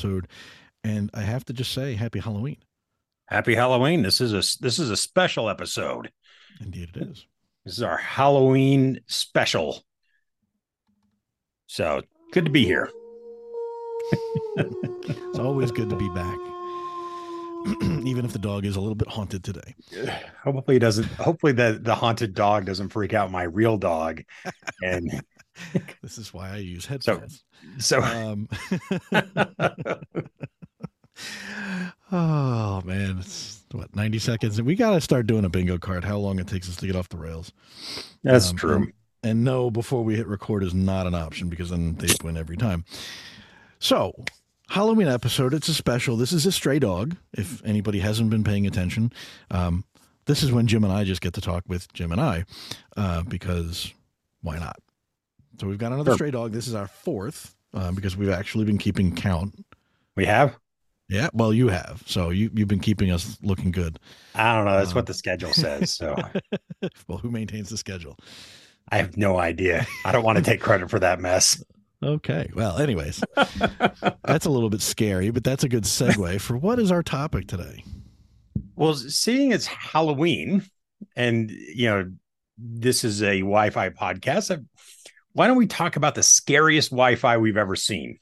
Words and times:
episode, 0.00 0.28
and 0.82 1.10
I 1.12 1.22
have 1.22 1.44
to 1.46 1.52
just 1.52 1.72
say, 1.72 1.94
Happy 1.94 2.20
Halloween. 2.20 2.56
Happy 3.26 3.54
Halloween. 3.54 4.02
This 4.02 4.20
is 4.20 4.32
a 4.32 4.42
this 4.62 4.78
is 4.78 4.90
a 4.90 4.96
special 4.96 5.48
episode. 5.48 6.10
Indeed, 6.60 6.90
it 6.94 7.02
is. 7.02 7.26
This 7.64 7.74
is 7.74 7.82
our 7.82 7.96
Halloween 7.96 9.00
special. 9.06 9.84
So 11.66 12.02
good 12.32 12.46
to 12.46 12.50
be 12.50 12.64
here. 12.64 12.90
it's 14.56 15.38
always 15.38 15.70
good 15.70 15.90
to 15.90 15.96
be 15.96 16.08
back. 16.08 16.38
Even 18.06 18.24
if 18.24 18.32
the 18.32 18.40
dog 18.40 18.64
is 18.64 18.74
a 18.74 18.80
little 18.80 18.96
bit 18.96 19.06
haunted 19.06 19.44
today. 19.44 19.76
Hopefully 20.42 20.78
it 20.78 20.80
doesn't 20.80 21.06
hopefully 21.06 21.52
the, 21.52 21.78
the 21.80 21.94
haunted 21.94 22.34
dog 22.34 22.64
doesn't 22.64 22.88
freak 22.88 23.14
out 23.14 23.30
my 23.30 23.42
real 23.42 23.76
dog. 23.76 24.22
And 24.82 25.22
this 26.02 26.18
is 26.18 26.32
why 26.32 26.50
I 26.50 26.56
use 26.58 26.86
headphones. 26.86 27.44
So, 27.78 28.00
so 28.00 28.02
um, 28.02 28.48
oh 32.12 32.82
man, 32.84 33.18
it's 33.18 33.62
what 33.72 33.94
90 33.94 34.18
seconds. 34.18 34.58
And 34.58 34.66
we 34.66 34.74
gotta 34.74 35.00
start 35.00 35.26
doing 35.26 35.44
a 35.44 35.50
bingo 35.50 35.78
card, 35.78 36.04
how 36.04 36.18
long 36.18 36.38
it 36.38 36.46
takes 36.46 36.68
us 36.68 36.76
to 36.76 36.86
get 36.86 36.96
off 36.96 37.08
the 37.08 37.18
rails. 37.18 37.52
That's 38.22 38.50
um, 38.50 38.56
true. 38.56 38.76
And, 38.76 38.92
and 39.22 39.44
no, 39.44 39.70
before 39.70 40.02
we 40.02 40.16
hit 40.16 40.26
record 40.26 40.62
is 40.62 40.74
not 40.74 41.06
an 41.06 41.14
option 41.14 41.48
because 41.48 41.70
then 41.70 41.94
they 41.96 42.08
win 42.22 42.36
every 42.36 42.56
time. 42.56 42.84
So 43.78 44.14
Halloween 44.70 45.08
episode. 45.08 45.52
It's 45.52 45.68
a 45.68 45.74
special. 45.74 46.16
This 46.16 46.32
is 46.32 46.46
a 46.46 46.52
stray 46.52 46.78
dog. 46.78 47.16
If 47.32 47.64
anybody 47.64 47.98
hasn't 47.98 48.30
been 48.30 48.44
paying 48.44 48.68
attention, 48.68 49.12
um, 49.50 49.84
this 50.26 50.44
is 50.44 50.52
when 50.52 50.68
Jim 50.68 50.84
and 50.84 50.92
I 50.92 51.02
just 51.02 51.20
get 51.20 51.34
to 51.34 51.40
talk 51.40 51.64
with 51.66 51.92
Jim 51.92 52.12
and 52.12 52.20
I, 52.20 52.44
uh, 52.96 53.22
because 53.24 53.92
why 54.42 54.60
not? 54.60 54.78
So 55.60 55.66
we've 55.66 55.76
got 55.76 55.92
another 55.92 56.12
sure. 56.12 56.16
stray 56.16 56.30
dog. 56.30 56.52
This 56.52 56.66
is 56.66 56.74
our 56.74 56.86
fourth 56.86 57.54
uh, 57.74 57.92
because 57.92 58.16
we've 58.16 58.30
actually 58.30 58.64
been 58.64 58.78
keeping 58.78 59.14
count. 59.14 59.62
We 60.16 60.24
have. 60.24 60.56
Yeah, 61.10 61.28
well, 61.34 61.52
you 61.52 61.68
have. 61.68 62.02
So 62.06 62.30
you 62.30 62.50
you've 62.54 62.68
been 62.68 62.80
keeping 62.80 63.10
us 63.10 63.36
looking 63.42 63.70
good. 63.70 63.98
I 64.34 64.56
don't 64.56 64.64
know. 64.64 64.78
That's 64.78 64.92
uh, 64.92 64.94
what 64.94 65.04
the 65.04 65.12
schedule 65.12 65.52
says. 65.52 65.92
So, 65.92 66.16
well, 67.08 67.18
who 67.18 67.30
maintains 67.30 67.68
the 67.68 67.76
schedule? 67.76 68.16
I 68.90 68.96
have 68.96 69.18
no 69.18 69.38
idea. 69.38 69.86
I 70.06 70.12
don't 70.12 70.24
want 70.24 70.38
to 70.38 70.44
take 70.44 70.62
credit 70.62 70.88
for 70.88 70.98
that 70.98 71.20
mess. 71.20 71.62
Okay. 72.02 72.50
Well, 72.54 72.78
anyways, 72.78 73.22
that's 74.24 74.46
a 74.46 74.50
little 74.50 74.70
bit 74.70 74.80
scary, 74.80 75.28
but 75.28 75.44
that's 75.44 75.62
a 75.62 75.68
good 75.68 75.84
segue 75.84 76.40
for 76.40 76.56
what 76.56 76.78
is 76.78 76.90
our 76.90 77.02
topic 77.02 77.48
today? 77.48 77.84
Well, 78.76 78.94
seeing 78.94 79.52
it's 79.52 79.66
Halloween 79.66 80.62
and, 81.16 81.50
you 81.50 81.90
know, 81.90 82.10
this 82.56 83.04
is 83.04 83.22
a 83.22 83.40
Wi 83.40 83.70
Fi 83.70 83.90
podcast, 83.90 84.50
uh, 84.50 84.60
why 85.32 85.46
don't 85.46 85.56
we 85.56 85.66
talk 85.66 85.96
about 85.96 86.14
the 86.14 86.22
scariest 86.22 86.90
Wi 86.90 87.16
Fi 87.16 87.36
we've 87.36 87.56
ever 87.56 87.76
seen? 87.76 88.18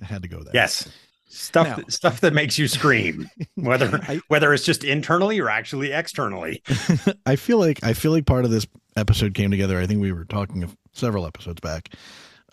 I 0.00 0.04
had 0.04 0.22
to 0.22 0.28
go 0.28 0.42
there. 0.42 0.52
Yes 0.54 0.88
stuff 1.28 1.66
now, 1.66 1.76
that, 1.76 1.92
stuff 1.92 2.20
that 2.20 2.32
makes 2.32 2.58
you 2.58 2.66
scream 2.66 3.28
whether 3.54 4.00
I, 4.08 4.20
whether 4.28 4.52
it's 4.52 4.64
just 4.64 4.82
internally 4.82 5.38
or 5.40 5.50
actually 5.50 5.92
externally 5.92 6.62
i 7.26 7.36
feel 7.36 7.58
like 7.58 7.80
i 7.82 7.92
feel 7.92 8.12
like 8.12 8.26
part 8.26 8.44
of 8.44 8.50
this 8.50 8.66
episode 8.96 9.34
came 9.34 9.50
together 9.50 9.78
i 9.78 9.86
think 9.86 10.00
we 10.00 10.12
were 10.12 10.24
talking 10.24 10.70
several 10.92 11.26
episodes 11.26 11.60
back 11.60 11.90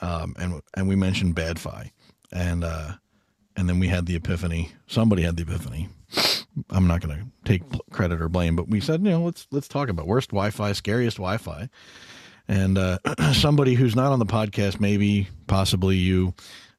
um, 0.02 0.36
and 0.38 0.62
and 0.76 0.88
we 0.88 0.96
mentioned 0.96 1.36
bad 1.36 1.58
fi 1.58 1.92
and 2.32 2.64
uh 2.64 2.92
and 3.58 3.70
then 3.70 3.80
we 3.80 3.88
had 3.88 4.06
the 4.06 4.16
epiphany 4.16 4.72
somebody 4.88 5.24
had 5.24 5.36
the 5.38 5.44
epiphany 5.44 5.90
i'm 6.70 6.88
not 6.88 7.02
going 7.02 7.18
to 7.18 7.26
take 7.44 7.64
credit 7.92 8.22
or 8.22 8.30
blame 8.30 8.56
but 8.56 8.68
we 8.68 8.80
said 8.80 9.04
you 9.04 9.10
know 9.10 9.22
let's 9.22 9.48
let's 9.52 9.68
talk 9.68 9.90
about 9.90 10.08
worst 10.08 10.30
wi-fi 10.30 10.72
scariest 10.72 11.18
wi-fi 11.18 11.70
and 12.48 12.78
uh 12.78 12.98
somebody 13.34 13.74
who's 13.74 13.96
not 13.96 14.12
on 14.12 14.20
the 14.20 14.26
podcast 14.26 14.80
maybe 14.80 15.28
possibly 15.48 15.96
you 15.96 16.34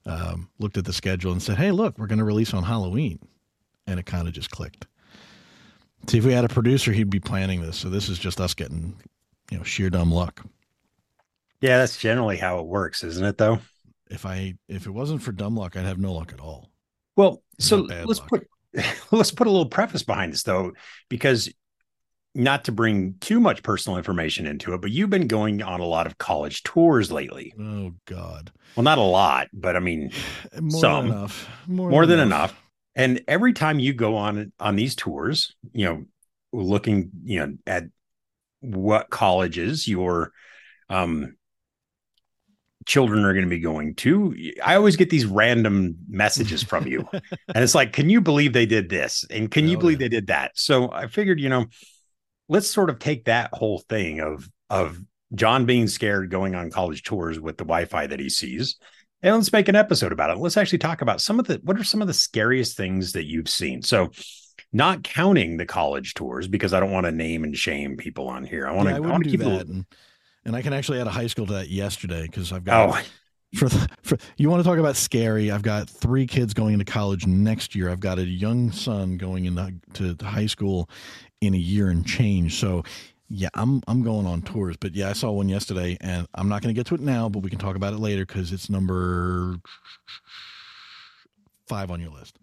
um, 0.06 0.48
looked 0.58 0.78
at 0.78 0.84
the 0.84 0.92
schedule 0.92 1.32
and 1.32 1.42
said, 1.42 1.58
"Hey, 1.58 1.72
look, 1.72 1.98
we're 1.98 2.06
going 2.06 2.18
to 2.18 2.24
release 2.24 2.54
on 2.54 2.62
Halloween," 2.62 3.18
and 3.86 3.98
it 4.00 4.06
kind 4.06 4.28
of 4.28 4.34
just 4.34 4.50
clicked. 4.50 4.86
See, 6.08 6.18
if 6.18 6.24
we 6.24 6.32
had 6.32 6.44
a 6.44 6.48
producer, 6.48 6.92
he'd 6.92 7.10
be 7.10 7.20
planning 7.20 7.60
this. 7.60 7.76
So 7.76 7.90
this 7.90 8.08
is 8.08 8.18
just 8.18 8.40
us 8.40 8.54
getting, 8.54 8.96
you 9.50 9.58
know, 9.58 9.64
sheer 9.64 9.90
dumb 9.90 10.12
luck. 10.12 10.44
Yeah, 11.60 11.78
that's 11.78 11.96
generally 11.96 12.36
how 12.36 12.60
it 12.60 12.66
works, 12.66 13.02
isn't 13.02 13.24
it? 13.24 13.38
Though, 13.38 13.58
if 14.10 14.26
I 14.26 14.54
if 14.68 14.86
it 14.86 14.90
wasn't 14.90 15.22
for 15.22 15.32
dumb 15.32 15.56
luck, 15.56 15.76
I'd 15.76 15.84
have 15.84 15.98
no 15.98 16.12
luck 16.12 16.32
at 16.32 16.40
all. 16.40 16.70
Well, 17.16 17.42
so 17.58 17.78
let's 17.78 18.20
luck. 18.20 18.28
put 18.28 18.46
let's 19.10 19.30
put 19.30 19.46
a 19.46 19.50
little 19.50 19.68
preface 19.68 20.02
behind 20.02 20.32
this 20.32 20.42
though, 20.42 20.72
because 21.08 21.52
not 22.34 22.64
to 22.64 22.72
bring 22.72 23.14
too 23.20 23.40
much 23.40 23.62
personal 23.62 23.96
information 23.96 24.46
into 24.46 24.74
it, 24.74 24.82
but 24.82 24.90
you've 24.90 25.08
been 25.08 25.26
going 25.26 25.62
on 25.62 25.80
a 25.80 25.86
lot 25.86 26.06
of 26.06 26.18
college 26.18 26.62
tours 26.62 27.10
lately. 27.10 27.54
Oh 27.58 27.94
God. 28.04 28.52
Well, 28.76 28.84
not 28.84 28.98
a 28.98 29.02
lot, 29.02 29.48
but 29.54 29.74
I 29.74 29.80
mean, 29.80 30.12
more 30.60 30.80
some, 30.80 31.08
than 31.08 31.16
enough. 31.16 31.48
More, 31.66 31.90
more 31.90 32.06
than, 32.06 32.18
than 32.18 32.28
enough. 32.28 32.50
enough. 32.50 32.62
And 32.94 33.24
every 33.26 33.52
time 33.52 33.78
you 33.78 33.92
go 33.92 34.16
on 34.16 34.52
on 34.60 34.76
these 34.76 34.94
tours, 34.94 35.54
you 35.72 35.86
know, 35.86 36.04
looking, 36.52 37.10
you 37.24 37.40
know, 37.40 37.56
at 37.66 37.84
what 38.60 39.10
colleges 39.10 39.88
your 39.88 40.32
um 40.88 41.36
children 42.86 43.24
are 43.24 43.32
going 43.32 43.44
to 43.44 43.50
be 43.50 43.58
going 43.58 43.94
to 43.94 44.34
i 44.64 44.74
always 44.76 44.96
get 44.96 45.10
these 45.10 45.26
random 45.26 45.96
messages 46.08 46.62
from 46.62 46.86
you 46.86 47.06
and 47.12 47.62
it's 47.64 47.74
like 47.74 47.92
can 47.92 48.08
you 48.08 48.20
believe 48.20 48.52
they 48.52 48.66
did 48.66 48.88
this 48.88 49.24
and 49.30 49.50
can 49.50 49.66
oh, 49.66 49.70
you 49.70 49.78
believe 49.78 50.00
yeah. 50.00 50.04
they 50.04 50.08
did 50.08 50.28
that 50.28 50.52
so 50.54 50.90
i 50.92 51.06
figured 51.06 51.40
you 51.40 51.48
know 51.48 51.66
let's 52.48 52.70
sort 52.70 52.90
of 52.90 52.98
take 52.98 53.24
that 53.24 53.50
whole 53.52 53.80
thing 53.88 54.20
of 54.20 54.48
of 54.70 55.00
John 55.34 55.66
being 55.66 55.88
scared 55.88 56.30
going 56.30 56.54
on 56.54 56.70
college 56.70 57.02
tours 57.02 57.40
with 57.40 57.56
the 57.56 57.64
Wi-Fi 57.64 58.06
that 58.06 58.20
he 58.20 58.28
sees. 58.28 58.76
And 59.22 59.34
let's 59.34 59.52
make 59.52 59.68
an 59.68 59.76
episode 59.76 60.12
about 60.12 60.30
it. 60.30 60.38
Let's 60.38 60.56
actually 60.56 60.78
talk 60.78 61.02
about 61.02 61.20
some 61.20 61.40
of 61.40 61.46
the 61.46 61.60
what 61.64 61.78
are 61.78 61.84
some 61.84 62.02
of 62.02 62.08
the 62.08 62.14
scariest 62.14 62.76
things 62.76 63.12
that 63.12 63.24
you've 63.24 63.48
seen. 63.48 63.82
So 63.82 64.10
not 64.72 65.02
counting 65.02 65.56
the 65.56 65.66
college 65.66 66.14
tours 66.14 66.48
because 66.48 66.74
I 66.74 66.80
don't 66.80 66.92
want 66.92 67.06
to 67.06 67.12
name 67.12 67.42
and 67.42 67.56
shame 67.56 67.96
people 67.96 68.28
on 68.28 68.44
here. 68.44 68.66
I 68.66 68.72
want 68.72 68.88
yeah, 68.88 68.98
to, 68.98 69.02
I, 69.02 69.06
I 69.06 69.10
want 69.10 69.24
to 69.24 69.30
keep 69.30 69.40
that. 69.40 69.84
And, 70.46 70.56
I 70.56 70.62
can 70.62 70.72
actually 70.72 71.00
add 71.00 71.06
a 71.06 71.10
high 71.10 71.26
school 71.26 71.46
to 71.46 71.54
that 71.54 71.68
yesterday 71.68 72.22
because 72.22 72.52
I've 72.52 72.64
got 72.64 72.90
oh. 72.90 73.02
for, 73.58 73.68
the, 73.68 73.88
for 74.02 74.18
you 74.36 74.48
want 74.48 74.62
to 74.62 74.68
talk 74.68 74.78
about 74.78 74.96
scary. 74.96 75.50
I've 75.50 75.62
got 75.62 75.88
three 75.88 76.26
kids 76.26 76.54
going 76.54 76.72
into 76.72 76.84
college 76.84 77.26
next 77.26 77.74
year. 77.74 77.90
I've 77.90 78.00
got 78.00 78.18
a 78.18 78.24
young 78.24 78.72
son 78.72 79.16
going 79.16 79.44
into 79.44 79.74
to 80.16 80.24
high 80.24 80.46
school 80.46 80.88
in 81.40 81.54
a 81.54 81.58
year 81.58 81.88
and 81.88 82.06
change. 82.06 82.58
So 82.58 82.84
yeah, 83.28 83.48
I'm 83.54 83.82
I'm 83.88 84.02
going 84.02 84.26
on 84.26 84.42
tours, 84.42 84.76
but 84.78 84.94
yeah, 84.94 85.10
I 85.10 85.12
saw 85.12 85.32
one 85.32 85.48
yesterday, 85.48 85.96
and 86.00 86.28
I'm 86.34 86.48
not 86.48 86.62
going 86.62 86.72
to 86.72 86.78
get 86.78 86.86
to 86.88 86.94
it 86.94 87.00
now, 87.00 87.28
but 87.28 87.40
we 87.40 87.50
can 87.50 87.58
talk 87.58 87.74
about 87.74 87.92
it 87.92 87.98
later 87.98 88.24
because 88.24 88.52
it's 88.52 88.70
number 88.70 89.56
five 91.66 91.90
on 91.90 92.00
your 92.00 92.10
list. 92.10 92.38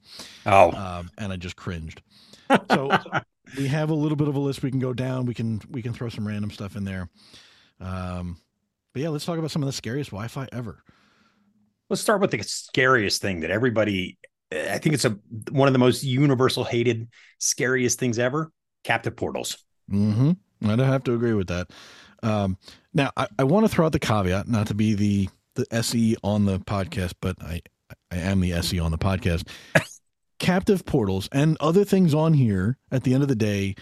Oh, 0.46 0.72
um, 0.74 1.10
and 1.18 1.32
I 1.32 1.38
just 1.38 1.56
cringed. 1.56 2.02
So 2.70 2.90
we 3.58 3.68
have 3.68 3.90
a 3.90 3.94
little 3.94 4.18
bit 4.18 4.28
of 4.28 4.36
a 4.36 4.40
list 4.40 4.62
we 4.62 4.72
can 4.72 4.80
go 4.80 4.94
down. 4.94 5.26
We 5.26 5.34
can 5.34 5.62
we 5.72 5.82
can 5.82 5.94
throw 5.94 6.10
some 6.10 6.28
random 6.28 6.52
stuff 6.52 6.76
in 6.76 6.84
there. 6.84 7.10
Um, 7.80 8.38
but 8.94 9.02
yeah, 9.02 9.10
let's 9.10 9.26
talk 9.26 9.38
about 9.38 9.52
some 9.52 9.64
of 9.64 9.68
the 9.68 9.74
scariest 9.74 10.12
Wi-Fi 10.12 10.48
ever. 10.52 10.84
Let's 11.90 12.02
start 12.02 12.22
with 12.22 12.32
the 12.32 12.42
scariest 12.44 13.22
thing 13.22 13.42
that 13.42 13.52
everybody. 13.52 14.18
I 14.52 14.78
think 14.78 14.94
it's 14.94 15.06
a 15.06 15.18
one 15.50 15.68
of 15.68 15.74
the 15.74 15.80
most 15.80 16.04
universal 16.04 16.64
hated, 16.64 17.08
scariest 17.40 18.00
things 18.00 18.20
ever 18.20 18.52
captive 18.84 19.16
portals. 19.16 19.58
Mm-hmm. 19.92 20.32
I 20.70 20.76
don't 20.76 20.88
have 20.88 21.04
to 21.06 21.14
agree 21.14 21.34
with 21.34 21.48
that. 21.48 21.72
Um, 22.22 22.58
now, 22.94 23.12
I, 23.18 23.28
I 23.40 23.44
want 23.44 23.66
to 23.66 23.70
throw 23.70 23.86
out 23.86 23.92
the 23.92 24.00
caveat, 24.00 24.48
not 24.48 24.68
to 24.68 24.74
be 24.74 24.94
the 24.94 25.30
the 25.56 25.66
SE 25.72 26.16
on 26.24 26.46
the 26.46 26.60
podcast, 26.60 27.14
but 27.20 27.42
I 27.42 27.62
I 28.12 28.18
am 28.18 28.40
the 28.40 28.54
SE 28.54 28.80
on 28.80 28.92
the 28.92 28.98
podcast. 28.98 29.48
captive 30.40 30.86
portals 30.86 31.30
and 31.32 31.56
other 31.62 31.86
things 31.86 32.14
on 32.14 32.34
here. 32.34 32.78
At 32.92 33.04
the 33.04 33.14
end 33.14 33.24
of 33.24 33.30
the 33.30 33.36
day, 33.36 33.76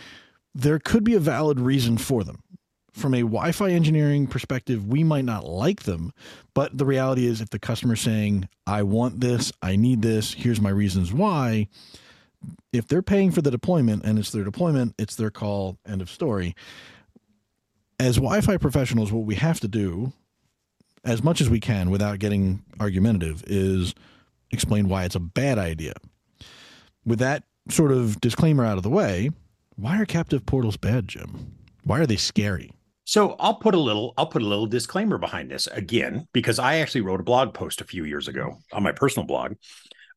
there 0.54 0.80
could 0.80 1.04
be 1.04 1.16
a 1.16 1.20
valid 1.20 1.60
reason 1.60 1.98
for 1.98 2.24
them. 2.24 2.44
From 2.92 3.14
a 3.14 3.22
Wi-Fi 3.22 3.72
engineering 3.72 4.28
perspective, 4.28 4.86
we 4.86 5.04
might 5.04 5.26
not 5.26 5.46
like 5.46 5.84
them, 5.84 6.12
but 6.54 6.78
the 6.78 6.86
reality 6.86 7.26
is, 7.26 7.40
if 7.42 7.50
the 7.50 7.58
customer's 7.58 8.02
saying, 8.02 8.50
"I 8.68 8.84
want 8.84 9.22
this, 9.22 9.52
I 9.62 9.76
need 9.76 10.02
this, 10.02 10.34
here's 10.34 10.60
my 10.60 10.70
reasons 10.70 11.14
why," 11.14 11.68
if 12.74 12.88
they're 12.88 13.02
paying 13.02 13.32
for 13.32 13.42
the 13.42 13.52
deployment 13.52 14.04
and 14.04 14.20
it's 14.20 14.32
their 14.32 14.44
deployment, 14.44 14.94
it's 14.98 15.16
their 15.16 15.32
call, 15.32 15.78
end 15.86 16.02
of 16.02 16.10
story. 16.10 16.54
As 18.00 18.16
Wi 18.16 18.42
Fi 18.42 18.58
professionals, 18.58 19.12
what 19.12 19.26
we 19.26 19.36
have 19.36 19.60
to 19.62 19.68
do, 19.68 20.12
as 21.04 21.24
much 21.24 21.40
as 21.40 21.50
we 21.50 21.60
can 21.60 21.92
without 21.92 22.20
getting 22.20 22.64
argumentative, 22.80 23.44
is 23.48 23.96
explain 24.52 24.90
why 24.90 25.06
it's 25.06 25.16
a 25.16 25.20
bad 25.20 25.58
idea. 25.58 25.94
With 27.06 27.20
that 27.20 27.46
sort 27.70 27.92
of 27.92 28.20
disclaimer 28.20 28.66
out 28.66 28.78
of 28.78 28.84
the 28.84 28.90
way, 28.90 29.30
why 29.76 30.00
are 30.00 30.06
captive 30.06 30.46
portals 30.46 30.78
bad, 30.78 31.08
Jim? 31.08 31.54
Why 31.84 32.00
are 32.00 32.06
they 32.06 32.18
scary? 32.18 32.72
So 33.12 33.36
I'll 33.42 33.56
put 33.56 33.76
a 33.76 33.80
little 33.80 34.14
I'll 34.16 34.28
put 34.28 34.42
a 34.42 34.48
little 34.48 34.68
disclaimer 34.68 35.18
behind 35.18 35.52
this 35.52 35.68
again 35.68 36.30
because 36.32 36.60
I 36.60 36.78
actually 36.78 37.02
wrote 37.02 37.20
a 37.20 37.24
blog 37.24 37.54
post 37.54 37.82
a 37.82 37.84
few 37.84 38.06
years 38.06 38.30
ago 38.30 38.56
on 38.72 38.84
my 38.84 38.94
personal 38.94 39.28
blog 39.28 39.56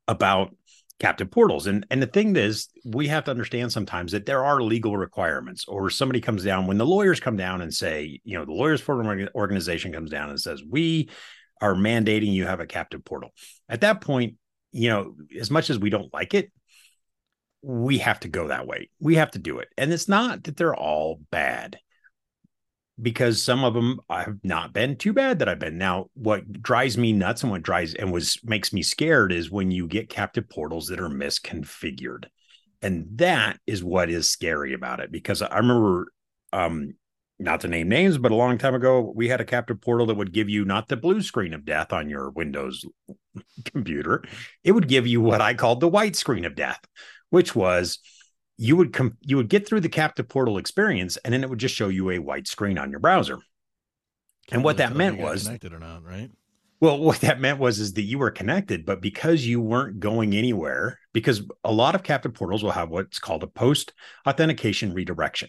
about 0.06 0.54
captive 1.00 1.28
portals. 1.28 1.66
And 1.66 1.84
and 1.90 2.00
the 2.00 2.06
thing 2.06 2.36
is, 2.36 2.68
we 2.84 3.08
have 3.08 3.24
to 3.24 3.32
understand 3.32 3.72
sometimes 3.72 4.12
that 4.12 4.26
there 4.26 4.44
are 4.44 4.62
legal 4.62 4.96
requirements, 4.96 5.64
or 5.66 5.90
somebody 5.90 6.20
comes 6.20 6.44
down 6.44 6.68
when 6.68 6.78
the 6.78 6.86
lawyers 6.86 7.18
come 7.18 7.36
down 7.36 7.62
and 7.62 7.74
say, 7.74 8.20
you 8.22 8.38
know, 8.38 8.44
the 8.44 8.52
lawyers 8.52 8.80
forum 8.80 9.28
organization 9.34 9.92
comes 9.92 10.12
down 10.12 10.30
and 10.30 10.40
says, 10.40 10.62
we 10.62 11.10
are 11.60 11.74
mandating 11.74 12.32
you 12.32 12.46
have 12.46 12.60
a 12.60 12.66
captive 12.66 13.04
portal. 13.04 13.30
At 13.68 13.80
that 13.80 14.02
point, 14.02 14.36
you 14.70 14.88
know, 14.90 15.16
as 15.36 15.50
much 15.50 15.68
as 15.68 15.80
we 15.80 15.90
don't 15.90 16.14
like 16.14 16.32
it, 16.32 16.52
we 17.60 17.98
have 17.98 18.20
to 18.20 18.28
go 18.28 18.46
that 18.48 18.68
way. 18.68 18.90
We 19.00 19.16
have 19.16 19.32
to 19.32 19.40
do 19.40 19.58
it. 19.58 19.66
And 19.76 19.92
it's 19.92 20.08
not 20.08 20.44
that 20.44 20.56
they're 20.56 20.76
all 20.76 21.20
bad 21.32 21.80
because 23.00 23.42
some 23.42 23.64
of 23.64 23.74
them 23.74 24.00
have 24.08 24.38
not 24.42 24.72
been 24.72 24.96
too 24.96 25.12
bad 25.12 25.38
that 25.38 25.48
I've 25.48 25.58
been. 25.58 25.78
Now, 25.78 26.06
what 26.14 26.62
drives 26.62 26.96
me 26.96 27.12
nuts 27.12 27.42
and 27.42 27.50
what 27.50 27.62
drives 27.62 27.94
and 27.94 28.12
was 28.12 28.38
makes 28.44 28.72
me 28.72 28.82
scared 28.82 29.32
is 29.32 29.50
when 29.50 29.70
you 29.70 29.86
get 29.88 30.08
captive 30.08 30.48
portals 30.48 30.86
that 30.88 31.00
are 31.00 31.08
misconfigured. 31.08 32.26
And 32.82 33.06
that 33.16 33.58
is 33.66 33.82
what 33.82 34.10
is 34.10 34.30
scary 34.30 34.74
about 34.74 35.00
it 35.00 35.10
because 35.10 35.42
I 35.42 35.56
remember 35.56 36.12
um 36.52 36.94
not 37.38 37.60
to 37.60 37.68
name 37.68 37.88
names, 37.88 38.16
but 38.16 38.30
a 38.30 38.36
long 38.36 38.58
time 38.58 38.76
ago, 38.76 39.12
we 39.14 39.28
had 39.28 39.40
a 39.40 39.44
captive 39.44 39.80
portal 39.80 40.06
that 40.06 40.16
would 40.16 40.32
give 40.32 40.48
you 40.48 40.64
not 40.64 40.88
the 40.88 40.96
blue 40.96 41.20
screen 41.20 41.52
of 41.52 41.64
death 41.64 41.92
on 41.92 42.08
your 42.08 42.30
Windows 42.30 42.84
computer. 43.64 44.22
It 44.62 44.72
would 44.72 44.88
give 44.88 45.06
you 45.06 45.20
what 45.20 45.40
I 45.40 45.54
called 45.54 45.80
the 45.80 45.88
white 45.88 46.14
screen 46.14 46.44
of 46.44 46.54
death, 46.54 46.80
which 47.30 47.54
was 47.54 47.98
you 48.56 48.76
would 48.76 48.92
come 48.92 49.16
you 49.20 49.36
would 49.36 49.48
get 49.48 49.66
through 49.66 49.80
the 49.80 49.88
captive 49.88 50.28
portal 50.28 50.58
experience 50.58 51.16
and 51.18 51.32
then 51.32 51.42
it 51.42 51.50
would 51.50 51.58
just 51.58 51.74
show 51.74 51.88
you 51.88 52.10
a 52.10 52.18
white 52.18 52.46
screen 52.46 52.78
on 52.78 52.90
your 52.90 53.00
browser. 53.00 53.38
And 54.52 54.62
what 54.62 54.76
that 54.76 54.94
meant 54.94 55.18
was 55.18 55.44
connected 55.44 55.72
or 55.72 55.78
not 55.78 56.04
right? 56.04 56.30
Well 56.80 56.98
what 56.98 57.20
that 57.20 57.40
meant 57.40 57.58
was 57.58 57.78
is 57.78 57.94
that 57.94 58.02
you 58.02 58.18
were 58.18 58.30
connected 58.30 58.86
but 58.86 59.00
because 59.00 59.46
you 59.46 59.60
weren't 59.60 60.00
going 60.00 60.34
anywhere 60.34 60.98
because 61.12 61.42
a 61.64 61.72
lot 61.72 61.94
of 61.94 62.02
captive 62.02 62.34
portals 62.34 62.62
will 62.62 62.70
have 62.70 62.90
what's 62.90 63.18
called 63.18 63.42
a 63.42 63.48
post 63.48 63.92
authentication 64.26 64.92
redirection. 64.92 65.48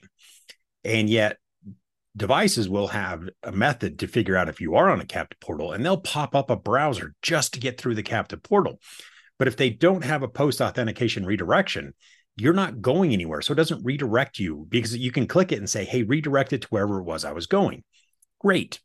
And 0.83 1.09
yet 1.09 1.37
devices 2.15 2.69
will 2.69 2.87
have 2.87 3.27
a 3.43 3.51
method 3.51 3.99
to 3.99 4.07
figure 4.07 4.37
out 4.37 4.49
if 4.49 4.61
you 4.61 4.75
are 4.75 4.89
on 4.89 5.01
a 5.01 5.05
captive 5.05 5.39
portal 5.39 5.73
and 5.73 5.85
they'll 5.85 5.97
pop 5.97 6.33
up 6.33 6.49
a 6.49 6.55
browser 6.55 7.13
just 7.21 7.53
to 7.53 7.59
get 7.59 7.79
through 7.79 7.95
the 7.95 8.03
captive 8.03 8.41
portal. 8.41 8.79
But 9.37 9.47
if 9.49 9.57
they 9.57 9.69
don't 9.69 10.05
have 10.05 10.23
a 10.23 10.29
post 10.29 10.61
authentication 10.61 11.25
redirection 11.25 11.93
you're 12.37 12.53
not 12.53 12.81
going 12.81 13.13
anywhere. 13.13 13.41
So 13.41 13.53
it 13.53 13.57
doesn't 13.57 13.85
redirect 13.85 14.39
you 14.39 14.65
because 14.69 14.95
you 14.95 15.11
can 15.11 15.27
click 15.27 15.51
it 15.51 15.59
and 15.59 15.69
say, 15.69 15.85
hey, 15.85 16.03
redirect 16.03 16.53
it 16.53 16.63
to 16.63 16.67
wherever 16.67 16.99
it 16.99 17.05
was 17.05 17.23
I 17.23 17.31
was 17.31 17.47
going. 17.47 17.83
Great. 18.39 18.79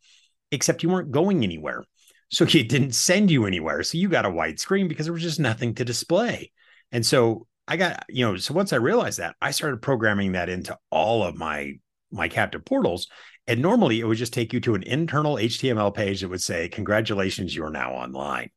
Except 0.53 0.83
you 0.83 0.89
weren't 0.89 1.11
going 1.11 1.43
anywhere. 1.43 1.85
So 2.31 2.45
it 2.49 2.69
didn't 2.69 2.93
send 2.93 3.31
you 3.31 3.47
anywhere. 3.47 3.83
So 3.83 3.99
you 3.99 4.09
got 4.09 4.27
a 4.27 4.31
white 4.31 4.61
screen 4.61 4.89
because 4.89 5.07
there 5.07 5.13
was 5.13 5.23
just 5.23 5.41
nothing 5.41 5.75
to 5.75 5.85
display. 5.85 6.53
And 6.93 7.05
so 7.05 7.47
I 7.67 7.77
got, 7.77 8.05
you 8.09 8.25
know, 8.25 8.37
so 8.37 8.55
once 8.55 8.73
I 8.73 8.77
realized 8.77 9.19
that, 9.19 9.37
I 9.41 9.51
started 9.51 9.83
programming 9.83 10.33
that 10.33 10.49
into 10.49 10.77
all 10.91 11.23
of 11.23 11.37
my 11.37 11.75
my 12.13 12.29
captive 12.29 12.65
portals. 12.65 13.07
And 13.47 13.63
normally 13.63 14.01
it 14.01 14.05
would 14.05 14.19
just 14.19 14.33
take 14.33 14.53
you 14.53 14.61
to 14.61 14.75
an 14.75 14.83
internal 14.83 15.37
HTML 15.37 15.95
page 15.95 16.21
that 16.21 16.29
would 16.29 16.43
say, 16.43 16.69
Congratulations, 16.69 17.55
you're 17.55 17.71
now 17.71 17.93
online. 17.93 18.51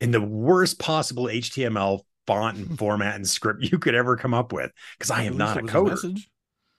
In 0.00 0.10
the 0.10 0.20
worst 0.20 0.78
possible 0.78 1.24
HTML 1.24 2.00
font 2.26 2.56
and 2.56 2.78
format 2.78 3.16
and 3.16 3.28
script 3.28 3.62
you 3.70 3.78
could 3.78 3.94
ever 3.94 4.16
come 4.16 4.34
up 4.34 4.52
with 4.52 4.70
because 4.98 5.10
I 5.10 5.24
am 5.24 5.36
not 5.36 5.56
a 5.56 5.62
coder. 5.62 6.02
A 6.02 6.18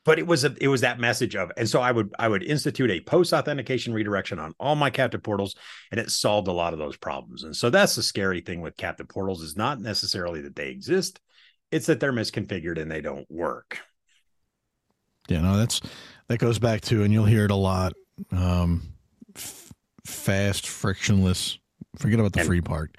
but 0.05 0.19
it 0.19 0.27
was 0.27 0.43
a 0.43 0.53
it 0.59 0.67
was 0.67 0.81
that 0.81 0.99
message 0.99 1.35
of 1.35 1.51
and 1.55 1.69
so 1.69 1.79
I 1.79 1.91
would 1.91 2.13
I 2.19 2.27
would 2.27 2.43
institute 2.43 2.91
a 2.91 3.01
post 3.01 3.33
authentication 3.33 3.93
redirection 3.93 4.39
on 4.39 4.53
all 4.59 4.75
my 4.75 4.89
captive 4.89 5.23
portals 5.23 5.55
and 5.91 5.99
it 5.99 6.09
solved 6.11 6.47
a 6.47 6.53
lot 6.53 6.73
of 6.73 6.79
those 6.79 6.97
problems. 6.97 7.43
And 7.43 7.55
so 7.55 7.69
that's 7.69 7.95
the 7.95 8.03
scary 8.03 8.41
thing 8.41 8.61
with 8.61 8.77
captive 8.77 9.07
portals 9.07 9.41
is 9.41 9.55
not 9.55 9.79
necessarily 9.79 10.41
that 10.41 10.55
they 10.55 10.69
exist, 10.69 11.19
it's 11.71 11.85
that 11.85 11.99
they're 11.99 12.13
misconfigured 12.13 12.79
and 12.79 12.91
they 12.91 13.01
don't 13.01 13.29
work. 13.29 13.79
Yeah, 15.29 15.41
no, 15.41 15.57
that's 15.57 15.81
that 16.27 16.39
goes 16.39 16.59
back 16.59 16.81
to 16.81 17.03
and 17.03 17.13
you'll 17.13 17.25
hear 17.25 17.45
it 17.45 17.51
a 17.51 17.55
lot. 17.55 17.93
Um, 18.31 18.93
f- 19.35 19.71
fast, 20.05 20.67
frictionless. 20.67 21.57
Forget 21.97 22.19
about 22.19 22.33
the 22.33 22.39
and, 22.39 22.47
free 22.47 22.61
part 22.61 22.97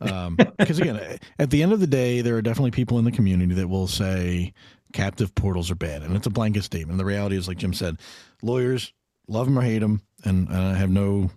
because 0.00 0.26
um, 0.28 0.36
again, 0.58 1.18
at 1.38 1.50
the 1.50 1.62
end 1.62 1.72
of 1.72 1.80
the 1.80 1.86
day, 1.86 2.20
there 2.20 2.36
are 2.36 2.42
definitely 2.42 2.70
people 2.70 2.98
in 2.98 3.04
the 3.04 3.12
community 3.12 3.54
that 3.54 3.68
will 3.68 3.88
say 3.88 4.52
captive 4.92 5.34
portals 5.34 5.70
are 5.70 5.76
bad, 5.76 6.02
and 6.02 6.16
it's 6.16 6.26
a 6.26 6.30
blanket 6.30 6.64
statement. 6.64 6.98
The 6.98 7.04
reality 7.04 7.36
is, 7.36 7.48
like 7.48 7.58
Jim 7.58 7.74
said, 7.74 7.98
lawyers 8.42 8.92
love 9.26 9.46
them 9.46 9.58
or 9.58 9.62
hate 9.62 9.80
them, 9.80 10.02
and, 10.24 10.48
and 10.48 10.56
I 10.56 10.74
have 10.74 10.90
no 10.90 11.30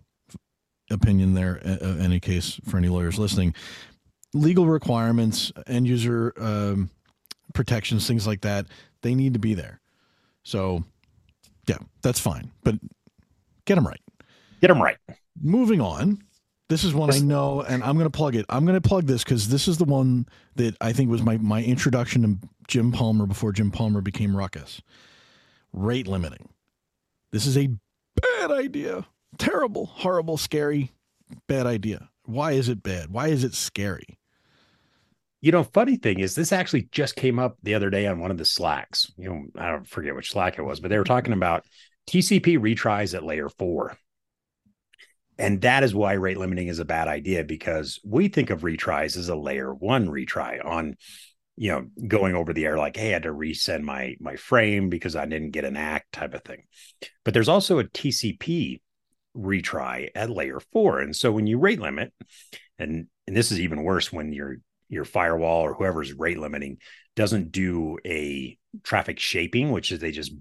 opinion 0.90 1.34
there 1.34 1.56
in 1.56 2.02
any 2.02 2.19
case 2.19 2.60
for 2.66 2.78
any 2.78 2.90
lawyers 2.90 3.18
listening. 3.18 3.56
Legal 4.34 4.68
requirements, 4.68 5.52
end 5.68 5.88
user 5.88 6.34
um, 6.38 6.90
protections, 7.54 8.08
things 8.08 8.28
like 8.28 8.42
that, 8.42 8.68
they 9.02 9.16
need 9.16 9.34
to 9.34 9.40
be 9.40 9.54
there. 9.54 9.81
So, 10.44 10.84
yeah, 11.68 11.78
that's 12.02 12.19
fine, 12.19 12.52
but 12.63 12.75
get 13.66 13.75
them 13.75 13.88
right. 13.88 14.02
Get 14.62 14.68
them 14.68 14.81
right. 14.81 14.98
Moving 15.42 15.81
on 15.81 16.22
this 16.72 16.86
is 16.86 16.94
one 16.94 17.12
I 17.12 17.20
know, 17.20 17.62
and 17.62 17.84
I'm 17.84 17.96
going 17.96 18.10
to 18.10 18.18
plug 18.18 18.34
it. 18.34 18.46
I'm 18.48 18.66
going 18.66 18.82
to 18.82 18.88
plug 18.88 19.06
this 19.06 19.26
because 19.26 19.50
this 19.50 19.68
is 19.68 19.78
the 19.78 19.84
one 19.84 20.26
that 20.56 20.78
I 20.80 20.94
think 20.94 21.12
was 21.12 21.22
my, 21.22 21.36
my 21.38 21.62
introduction 21.62 22.22
to 22.24 22.50
Jim 22.70 22.94
Palmer 22.94 23.26
before 23.26 23.52
Jim 23.52 23.72
Palmer 23.72 24.00
became 24.00 24.36
Ruckus. 24.36 24.82
Rate 25.74 26.08
limiting. 26.08 26.48
This 27.34 27.46
is 27.46 27.58
a 27.58 27.68
bad 28.16 28.52
idea. 28.52 29.06
Terrible, 29.38 29.88
horrible, 29.88 30.38
scary, 30.38 30.94
bad 31.46 31.66
idea. 31.68 32.08
Why 32.24 32.54
is 32.54 32.70
it 32.70 32.82
bad? 32.82 33.12
Why 33.12 33.28
is 33.28 33.44
it 33.44 33.54
scary? 33.54 34.18
You 35.42 35.52
know, 35.52 35.64
funny 35.64 35.98
thing 35.98 36.20
is, 36.22 36.36
this 36.36 36.54
actually 36.54 36.88
just 36.94 37.18
came 37.18 37.38
up 37.38 37.58
the 37.64 37.74
other 37.74 37.90
day 37.90 38.08
on 38.08 38.22
one 38.22 38.32
of 38.32 38.38
the 38.38 38.46
slacks. 38.46 39.12
You 39.18 39.30
know, 39.30 39.44
I 39.58 39.72
don't 39.72 39.88
forget 39.88 40.16
which 40.16 40.32
slack 40.32 40.58
it 40.58 40.64
was, 40.64 40.80
but 40.80 40.88
they 40.88 40.98
were 40.98 41.04
talking 41.04 41.34
about 41.34 41.66
TCP 42.08 42.60
retries 42.60 43.14
at 43.14 43.26
layer 43.26 43.50
four. 43.50 43.98
And 45.38 45.62
that 45.62 45.83
is 45.83 45.95
why 45.95 46.13
rate 46.13 46.38
limiting 46.38 46.68
is 46.68 46.80
a 46.80 46.86
bad 46.86 47.07
idea 47.07 47.44
because 47.44 48.00
we 48.04 48.28
think 48.28 48.50
of 48.50 48.62
retries 48.62 49.18
as 49.18 49.30
a 49.30 49.36
layer 49.36 49.74
one 49.74 50.07
retry 50.07 50.63
on, 50.63 50.98
you 51.56 51.72
know, 51.72 51.88
going 52.07 52.36
over 52.36 52.54
the 52.54 52.66
air 52.66 52.78
like, 52.78 52.98
hey, 52.98 53.10
I 53.10 53.13
had 53.13 53.24
to 53.24 53.33
resend 53.33 53.81
my 53.83 54.16
my 54.19 54.36
frame 54.36 54.89
because 54.89 55.16
I 55.16 55.25
didn't 55.25 55.51
get 55.51 55.66
an 55.66 55.78
ACK 55.78 56.06
type 56.12 56.34
of 56.34 56.44
thing. 56.44 56.63
But 57.24 57.34
there's 57.34 57.50
also 57.50 57.79
a 57.79 57.86
TCP 57.86 58.82
retry 59.36 60.10
at 60.15 60.29
layer 60.29 60.60
four. 60.60 61.00
And 61.00 61.15
so 61.15 61.32
when 61.32 61.48
you 61.48 61.58
rate 61.58 61.79
limit, 61.79 62.13
and 62.77 63.08
and 63.27 63.36
this 63.36 63.51
is 63.51 63.60
even 63.60 63.84
worse 63.84 64.12
when 64.12 64.34
your 64.34 64.58
your 64.89 65.06
firewall 65.06 65.62
or 65.62 65.74
whoever's 65.74 66.13
rate 66.13 66.38
limiting 66.38 66.77
doesn't 67.15 67.51
do 67.51 67.98
a 68.06 68.58
traffic 68.84 69.20
shaping, 69.20 69.72
which 69.72 69.91
is 69.91 70.00
they 70.00 70.12
just, 70.12 70.34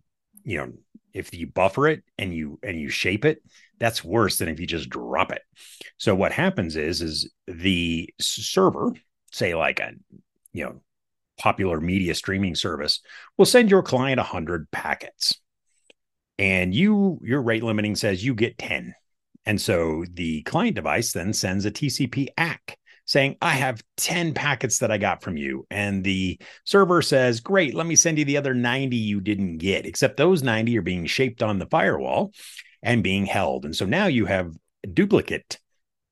you 0.42 0.58
know, 0.58 0.72
if 1.12 1.32
you 1.34 1.46
buffer 1.46 1.88
it 1.88 2.04
and 2.18 2.34
you 2.34 2.58
and 2.62 2.80
you 2.80 2.88
shape 2.88 3.24
it 3.24 3.42
that's 3.80 4.04
worse 4.04 4.36
than 4.36 4.48
if 4.48 4.60
you 4.60 4.66
just 4.66 4.90
drop 4.90 5.32
it. 5.32 5.42
So 5.96 6.14
what 6.14 6.32
happens 6.32 6.76
is 6.76 7.02
is 7.02 7.30
the 7.46 8.08
server 8.20 8.92
say 9.32 9.54
like 9.54 9.80
a 9.80 9.92
you 10.52 10.64
know 10.64 10.80
popular 11.38 11.80
media 11.80 12.14
streaming 12.14 12.54
service 12.54 13.00
will 13.38 13.46
send 13.46 13.70
your 13.70 13.82
client 13.82 14.18
100 14.18 14.70
packets. 14.70 15.40
And 16.38 16.74
you 16.74 17.18
your 17.24 17.42
rate 17.42 17.62
limiting 17.62 17.96
says 17.96 18.24
you 18.24 18.34
get 18.34 18.58
10 18.58 18.94
and 19.46 19.60
so 19.60 20.04
the 20.12 20.42
client 20.42 20.76
device 20.76 21.12
then 21.12 21.32
sends 21.32 21.64
a 21.64 21.70
tcp 21.70 22.28
ack 22.36 22.78
saying, 23.10 23.36
I 23.42 23.50
have 23.50 23.82
10 23.96 24.34
packets 24.34 24.78
that 24.78 24.92
I 24.92 24.98
got 24.98 25.20
from 25.20 25.36
you. 25.36 25.66
And 25.68 26.04
the 26.04 26.38
server 26.64 27.02
says, 27.02 27.40
Great, 27.40 27.74
let 27.74 27.86
me 27.86 27.96
send 27.96 28.18
you 28.18 28.24
the 28.24 28.36
other 28.36 28.54
90 28.54 28.96
you 28.96 29.20
didn't 29.20 29.58
get, 29.58 29.84
except 29.84 30.16
those 30.16 30.44
90 30.44 30.78
are 30.78 30.82
being 30.82 31.06
shaped 31.06 31.42
on 31.42 31.58
the 31.58 31.66
firewall 31.66 32.32
and 32.82 33.02
being 33.02 33.26
held. 33.26 33.64
And 33.64 33.74
so 33.74 33.86
now 33.86 34.06
you 34.06 34.26
have 34.26 34.54
a 34.84 34.86
duplicate 34.86 35.58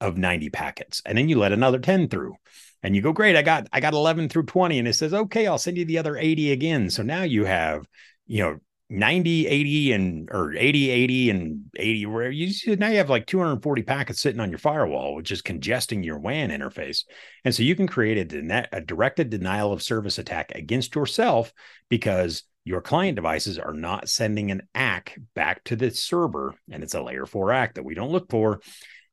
of 0.00 0.16
90 0.16 0.50
packets. 0.50 1.02
And 1.04 1.16
then 1.16 1.28
you 1.28 1.38
let 1.38 1.52
another 1.52 1.78
10 1.78 2.08
through. 2.08 2.34
And 2.82 2.94
you 2.94 3.02
go, 3.02 3.12
great, 3.12 3.36
I 3.36 3.42
got 3.42 3.66
I 3.72 3.80
got 3.80 3.94
11 3.94 4.28
through 4.28 4.44
20. 4.44 4.78
And 4.78 4.86
it 4.86 4.94
says, 4.94 5.12
okay, 5.12 5.46
I'll 5.46 5.58
send 5.58 5.76
you 5.76 5.84
the 5.84 5.98
other 5.98 6.16
80 6.16 6.52
again. 6.52 6.90
So 6.90 7.02
now 7.02 7.22
you 7.22 7.44
have, 7.44 7.86
you 8.26 8.44
know, 8.44 8.58
90 8.90 9.46
80 9.46 9.92
and 9.92 10.30
or 10.32 10.54
80 10.54 10.88
80 10.88 11.30
and 11.30 11.64
80 11.76 12.06
where 12.06 12.30
you 12.30 12.76
now 12.76 12.88
you 12.88 12.96
have 12.96 13.10
like 13.10 13.26
240 13.26 13.82
packets 13.82 14.22
sitting 14.22 14.40
on 14.40 14.48
your 14.48 14.58
firewall 14.58 15.14
which 15.14 15.30
is 15.30 15.42
congesting 15.42 16.02
your 16.02 16.18
WAN 16.18 16.48
interface 16.48 17.04
and 17.44 17.54
so 17.54 17.62
you 17.62 17.76
can 17.76 17.86
create 17.86 18.32
a, 18.32 18.68
a 18.72 18.80
directed 18.80 19.28
denial 19.28 19.74
of 19.74 19.82
service 19.82 20.18
attack 20.18 20.52
against 20.54 20.94
yourself 20.94 21.52
because 21.90 22.44
your 22.68 22.82
client 22.82 23.16
devices 23.16 23.58
are 23.58 23.72
not 23.72 24.08
sending 24.08 24.50
an 24.50 24.62
ACK 24.74 25.18
back 25.34 25.64
to 25.64 25.74
the 25.74 25.90
server 25.90 26.54
and 26.70 26.82
it's 26.82 26.94
a 26.94 27.02
layer 27.02 27.24
4 27.24 27.52
ACK 27.52 27.74
that 27.74 27.84
we 27.84 27.94
don't 27.94 28.12
look 28.12 28.30
for 28.30 28.60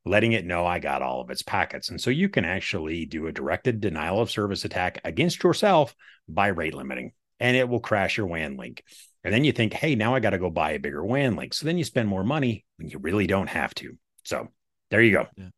letting 0.06 0.34
it 0.34 0.46
know 0.46 0.66
I 0.66 0.80
got 0.80 1.02
all 1.02 1.22
of 1.22 1.30
its 1.30 1.42
packets 1.42 1.90
and 1.90 2.00
so 2.00 2.10
you 2.10 2.28
can 2.28 2.44
actually 2.44 3.06
do 3.06 3.28
a 3.28 3.32
directed 3.32 3.80
denial 3.80 4.20
of 4.20 4.30
service 4.30 4.66
attack 4.66 5.00
against 5.06 5.42
yourself 5.42 5.96
by 6.28 6.48
rate 6.48 6.74
limiting 6.74 7.14
and 7.40 7.56
it 7.56 7.70
will 7.70 7.80
crash 7.80 8.18
your 8.18 8.28
WAN 8.28 8.58
link 8.58 8.84
and 9.24 9.34
then 9.34 9.44
you 9.44 9.52
think, 9.52 9.74
hey, 9.74 9.96
now 9.96 10.14
I 10.14 10.20
got 10.20 10.32
to 10.32 10.38
go 10.38 10.52
buy 10.52 10.74
a 10.74 10.80
bigger 10.80 11.04
WAN 11.04 11.36
link. 11.36 11.56
So 11.56 11.66
then 11.66 11.80
you 11.80 11.84
spend 11.84 12.08
more 12.08 12.24
money 12.24 12.64
when 12.78 12.90
you 12.90 13.00
really 13.00 13.26
don't 13.26 13.48
have 13.48 13.74
to. 13.76 13.98
So 14.24 14.50
there 14.92 15.02
you 15.02 15.14
go. 15.14 15.28
Yeah. 15.36 15.50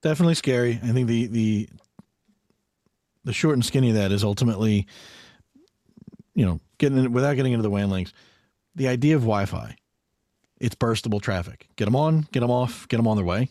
Definitely 0.00 0.36
scary. 0.36 0.78
I 0.80 0.92
think 0.92 1.08
the 1.08 1.26
the 1.26 1.68
the 3.24 3.32
short 3.32 3.54
and 3.54 3.64
skinny 3.64 3.88
of 3.88 3.96
that 3.96 4.12
is 4.12 4.22
ultimately, 4.22 4.86
you 6.36 6.44
know, 6.44 6.60
getting 6.78 6.98
in, 6.98 7.12
without 7.12 7.34
getting 7.34 7.52
into 7.52 7.62
the 7.62 7.70
WAN 7.70 7.90
links, 7.90 8.12
the 8.76 8.86
idea 8.86 9.16
of 9.16 9.22
Wi-Fi, 9.22 9.74
it's 10.60 10.76
burstable 10.76 11.20
traffic. 11.20 11.66
Get 11.76 11.86
them 11.86 11.96
on, 11.96 12.28
get 12.30 12.40
them 12.40 12.50
off, 12.50 12.86
get 12.86 12.98
them 12.98 13.08
on 13.08 13.16
their 13.16 13.24
way. 13.24 13.48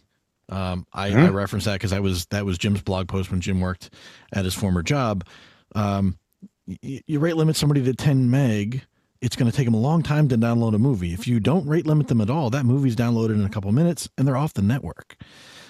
Um, 0.47 0.85
I, 0.93 1.09
mm-hmm. 1.09 1.19
I 1.19 1.29
reference 1.29 1.65
that 1.65 1.73
because 1.73 1.91
I 1.91 1.99
was 1.99 2.27
that 2.27 2.45
was 2.45 2.59
Jim's 2.59 2.83
blog 2.83 3.07
post 3.07 3.31
when 3.31 3.41
Jim 3.41 3.59
worked 3.59 3.89
at 4.31 4.45
his 4.45 4.53
former 4.53 4.83
job. 4.83 5.25
Um, 5.73 6.19
you, 6.67 7.01
you 7.07 7.19
rate 7.19 7.35
limit 7.35 7.55
somebody 7.55 7.83
to 7.83 7.93
10 7.93 8.29
meg, 8.29 8.83
it's 9.21 9.35
going 9.35 9.49
to 9.49 9.55
take 9.55 9.65
them 9.65 9.73
a 9.73 9.79
long 9.79 10.03
time 10.03 10.27
to 10.29 10.37
download 10.37 10.75
a 10.75 10.79
movie. 10.79 11.13
If 11.13 11.27
you 11.27 11.39
don't 11.39 11.67
rate 11.67 11.87
limit 11.87 12.07
them 12.07 12.21
at 12.21 12.29
all, 12.29 12.51
that 12.51 12.65
movie's 12.65 12.95
downloaded 12.95 13.33
in 13.35 13.45
a 13.45 13.49
couple 13.49 13.71
minutes 13.71 14.07
and 14.17 14.27
they're 14.27 14.37
off 14.37 14.53
the 14.53 14.61
network. 14.61 15.17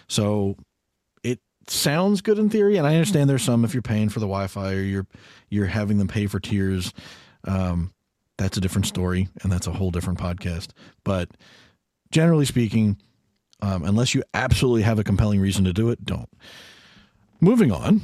So 0.10 0.57
sounds 1.67 2.22
good 2.22 2.39
in 2.39 2.50
theory, 2.50 2.77
and 2.77 2.88
I 2.88 2.95
understand 2.95 3.29
there's 3.29 3.43
some 3.43 3.65
if 3.65 3.74
you're 3.74 3.81
paying 3.81 4.10
for 4.10 4.19
the 4.19 4.27
Wi-Fi 4.27 4.74
or 4.74 4.81
you're 4.81 5.07
you're 5.50 5.67
having 5.67 5.98
them 5.98 6.07
pay 6.07 6.27
for 6.27 6.39
tiers. 6.39 6.93
Um, 7.45 7.93
that's 8.38 8.57
a 8.57 8.62
different 8.62 8.88
story, 8.88 9.29
and 9.41 9.51
that's 9.51 9.67
a 9.67 9.72
whole 9.72 9.91
different 9.91 10.19
podcast. 10.19 10.69
But 11.03 11.29
generally 12.12 12.45
speaking, 12.45 12.98
um, 13.62 13.84
unless 13.84 14.13
you 14.13 14.24
absolutely 14.34 14.81
have 14.84 15.00
a 15.00 15.03
compelling 15.03 15.39
reason 15.39 15.63
to 15.65 15.74
do 15.74 15.89
it, 15.89 16.05
don't. 16.05 16.29
Moving 17.39 17.72
on, 17.72 18.01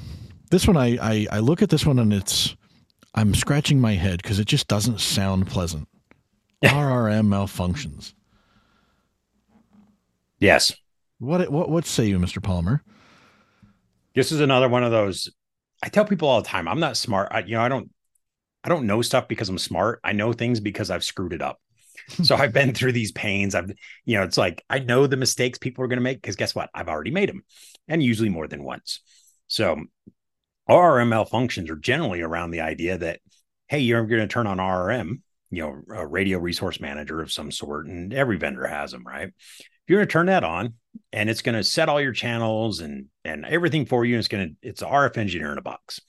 this 0.49 0.67
one 0.67 0.77
I, 0.77 0.97
I, 1.01 1.27
I 1.31 1.39
look 1.39 1.61
at 1.61 1.69
this 1.69 1.85
one 1.85 1.99
and 1.99 2.13
it's 2.13 2.55
I'm 3.13 3.33
scratching 3.33 3.79
my 3.79 3.93
head 3.93 4.21
because 4.21 4.39
it 4.39 4.47
just 4.47 4.67
doesn't 4.67 4.99
sound 4.99 5.47
pleasant. 5.47 5.87
RRM 6.63 7.27
malfunctions. 7.27 8.13
Yes. 10.39 10.73
What 11.19 11.51
what 11.51 11.69
what 11.69 11.85
say 11.85 12.05
you, 12.07 12.19
Mr. 12.19 12.41
Palmer? 12.41 12.83
This 14.13 14.31
is 14.31 14.41
another 14.41 14.69
one 14.69 14.83
of 14.83 14.91
those. 14.91 15.29
I 15.83 15.89
tell 15.89 16.05
people 16.05 16.27
all 16.27 16.41
the 16.41 16.47
time, 16.47 16.67
I'm 16.67 16.79
not 16.79 16.97
smart. 16.97 17.29
I, 17.31 17.39
you 17.39 17.55
know, 17.55 17.61
I 17.61 17.69
don't 17.69 17.89
I 18.63 18.69
don't 18.69 18.85
know 18.85 19.01
stuff 19.01 19.27
because 19.27 19.49
I'm 19.49 19.57
smart. 19.57 19.99
I 20.03 20.13
know 20.13 20.33
things 20.33 20.59
because 20.59 20.91
I've 20.91 21.03
screwed 21.03 21.33
it 21.33 21.41
up. 21.41 21.59
so 22.23 22.35
I've 22.35 22.53
been 22.53 22.73
through 22.73 22.91
these 22.91 23.11
pains. 23.11 23.55
I've, 23.55 23.71
you 24.05 24.17
know, 24.17 24.23
it's 24.23 24.37
like 24.37 24.63
I 24.69 24.79
know 24.79 25.07
the 25.07 25.17
mistakes 25.17 25.57
people 25.57 25.83
are 25.83 25.87
going 25.87 25.97
to 25.97 26.03
make 26.03 26.21
because 26.21 26.35
guess 26.35 26.55
what? 26.55 26.69
I've 26.73 26.89
already 26.89 27.11
made 27.11 27.29
them, 27.29 27.43
and 27.87 28.03
usually 28.03 28.29
more 28.29 28.47
than 28.47 28.63
once. 28.63 29.01
So 29.47 29.79
RRM 30.69 31.09
malfunctions 31.09 31.69
are 31.69 31.75
generally 31.75 32.21
around 32.21 32.51
the 32.51 32.61
idea 32.61 32.97
that, 32.97 33.19
hey, 33.67 33.79
you're 33.79 34.05
going 34.05 34.21
to 34.21 34.27
turn 34.27 34.47
on 34.47 34.57
RRM, 34.57 35.21
you 35.49 35.63
know, 35.63 35.95
a 35.95 36.05
radio 36.05 36.37
resource 36.37 36.79
manager 36.79 37.21
of 37.21 37.31
some 37.31 37.51
sort, 37.51 37.87
and 37.87 38.13
every 38.13 38.37
vendor 38.37 38.67
has 38.67 38.91
them, 38.91 39.05
right? 39.05 39.33
You're 39.91 39.99
going 39.99 40.07
to 40.07 40.13
turn 40.13 40.27
that 40.27 40.45
on, 40.45 40.75
and 41.11 41.29
it's 41.29 41.41
going 41.41 41.57
to 41.57 41.65
set 41.65 41.89
all 41.89 41.99
your 41.99 42.13
channels 42.13 42.79
and 42.79 43.07
and 43.25 43.43
everything 43.43 43.85
for 43.85 44.05
you. 44.05 44.15
And 44.15 44.19
it's 44.19 44.29
going 44.29 44.47
to 44.47 44.69
it's 44.69 44.81
a 44.81 44.85
RF 44.85 45.17
engineer 45.17 45.51
in 45.51 45.57
a 45.57 45.61
box, 45.61 45.99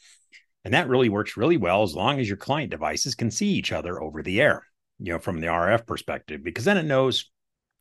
and 0.64 0.72
that 0.72 0.88
really 0.88 1.08
works 1.08 1.36
really 1.36 1.56
well 1.56 1.82
as 1.82 1.92
long 1.92 2.20
as 2.20 2.28
your 2.28 2.36
client 2.36 2.70
devices 2.70 3.16
can 3.16 3.32
see 3.32 3.48
each 3.48 3.72
other 3.72 4.00
over 4.00 4.22
the 4.22 4.40
air, 4.40 4.64
you 5.00 5.12
know, 5.12 5.18
from 5.18 5.40
the 5.40 5.48
RF 5.48 5.84
perspective, 5.84 6.44
because 6.44 6.64
then 6.64 6.76
it 6.76 6.84
knows, 6.84 7.28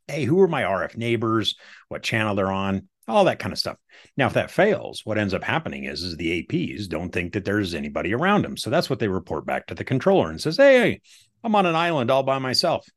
hey, 0.07 0.25
who 0.25 0.41
are 0.41 0.47
my 0.47 0.63
RF 0.63 0.97
neighbors, 0.97 1.55
what 1.87 2.01
channel 2.01 2.33
they're 2.33 2.51
on, 2.51 2.89
all 3.07 3.25
that 3.25 3.37
kind 3.37 3.53
of 3.53 3.59
stuff. 3.59 3.77
Now, 4.17 4.25
if 4.25 4.33
that 4.33 4.49
fails, 4.49 5.01
what 5.03 5.19
ends 5.19 5.35
up 5.35 5.43
happening 5.43 5.83
is, 5.83 6.01
is 6.01 6.17
the 6.17 6.41
APs 6.41 6.87
don't 6.87 7.11
think 7.11 7.33
that 7.33 7.45
there's 7.45 7.75
anybody 7.75 8.15
around 8.15 8.43
them. 8.43 8.57
So 8.57 8.71
that's 8.71 8.89
what 8.89 8.97
they 8.97 9.07
report 9.07 9.45
back 9.45 9.67
to 9.67 9.75
the 9.75 9.83
controller 9.83 10.31
and 10.31 10.41
says, 10.41 10.57
Hey, 10.57 11.01
I'm 11.43 11.53
on 11.53 11.67
an 11.67 11.75
island 11.75 12.09
all 12.09 12.23
by 12.23 12.39
myself. 12.39 12.87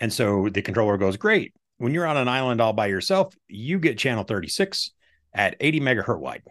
And 0.00 0.10
so 0.10 0.48
the 0.48 0.62
controller 0.62 0.96
goes, 0.96 1.18
Great. 1.18 1.52
When 1.78 1.94
you're 1.94 2.06
on 2.06 2.16
an 2.16 2.28
island 2.28 2.60
all 2.60 2.72
by 2.72 2.86
yourself, 2.86 3.34
you 3.48 3.78
get 3.78 3.98
channel 3.98 4.24
36 4.24 4.92
at 5.32 5.56
80 5.60 5.80
megahertz 5.80 6.18
wide. 6.18 6.42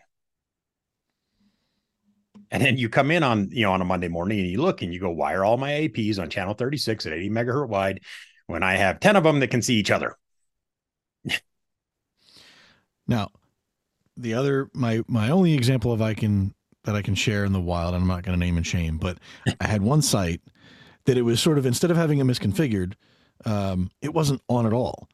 And 2.50 2.64
then 2.64 2.78
you 2.78 2.88
come 2.88 3.12
in 3.12 3.24
on, 3.24 3.50
you 3.52 3.64
know, 3.64 3.74
on 3.74 3.82
a 3.82 3.86
Monday 3.86 4.08
morning 4.08 4.40
and 4.40 4.50
you 4.50 4.62
look 4.62 4.82
and 4.82 4.94
you 4.94 5.02
go, 5.02 5.10
why 5.10 5.34
are 5.34 5.44
all 5.44 5.58
my 5.58 5.72
APs 5.72 6.18
on 6.18 6.30
channel 6.30 6.54
36 6.54 7.06
at 7.06 7.14
80 7.14 7.30
megahertz 7.30 7.68
wide 7.68 8.00
when 8.48 8.64
I 8.64 8.78
have 8.78 9.02
10 9.02 9.18
of 9.18 9.24
them 9.24 9.42
that 9.42 9.52
can 9.52 9.62
see 9.62 9.76
each 9.76 9.92
other? 9.92 10.16
Now, 13.10 13.30
the 14.18 14.34
other 14.34 14.70
my 14.74 15.02
my 15.08 15.30
only 15.30 15.54
example 15.54 15.94
of 15.94 16.02
I 16.02 16.14
can 16.14 16.54
that 16.84 16.96
I 16.96 17.02
can 17.02 17.16
share 17.16 17.46
in 17.46 17.54
the 17.54 17.62
wild, 17.62 17.96
I'm 17.96 18.08
not 18.08 18.24
going 18.24 18.38
to 18.38 18.46
name 18.46 18.58
and 18.58 18.68
shame, 18.68 18.98
but 18.98 19.18
I 19.62 19.68
had 19.68 19.82
one 19.82 20.02
site 20.02 20.42
that 21.06 21.18
it 21.18 21.22
was 21.22 21.42
sort 21.42 21.58
of 21.58 21.66
instead 21.66 21.92
of 21.92 21.98
having 21.98 22.20
it 22.20 22.26
misconfigured, 22.26 22.94
um, 23.46 23.92
it 24.02 24.14
wasn't 24.14 24.42
on 24.50 24.66
at 24.66 24.74
all. 24.74 25.08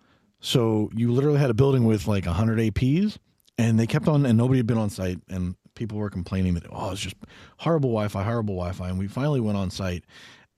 So 0.43 0.91
you 0.93 1.09
literally 1.13 1.39
had 1.39 1.49
a 1.49 1.53
building 1.53 1.85
with 1.85 2.05
like 2.05 2.25
100 2.25 2.59
APs, 2.59 3.17
and 3.57 3.79
they 3.79 3.87
kept 3.87 4.09
on, 4.09 4.25
and 4.25 4.37
nobody 4.37 4.59
had 4.59 4.67
been 4.67 4.77
on 4.77 4.89
site, 4.89 5.19
and 5.29 5.55
people 5.73 5.97
were 5.97 6.09
complaining 6.09 6.53
that 6.55 6.65
oh, 6.69 6.91
it's 6.91 6.99
just 6.99 7.15
horrible 7.59 7.91
Wi-Fi, 7.91 8.23
horrible 8.23 8.55
Wi-Fi, 8.55 8.89
and 8.89 8.99
we 8.99 9.07
finally 9.07 9.39
went 9.39 9.57
on 9.57 9.71
site, 9.71 10.03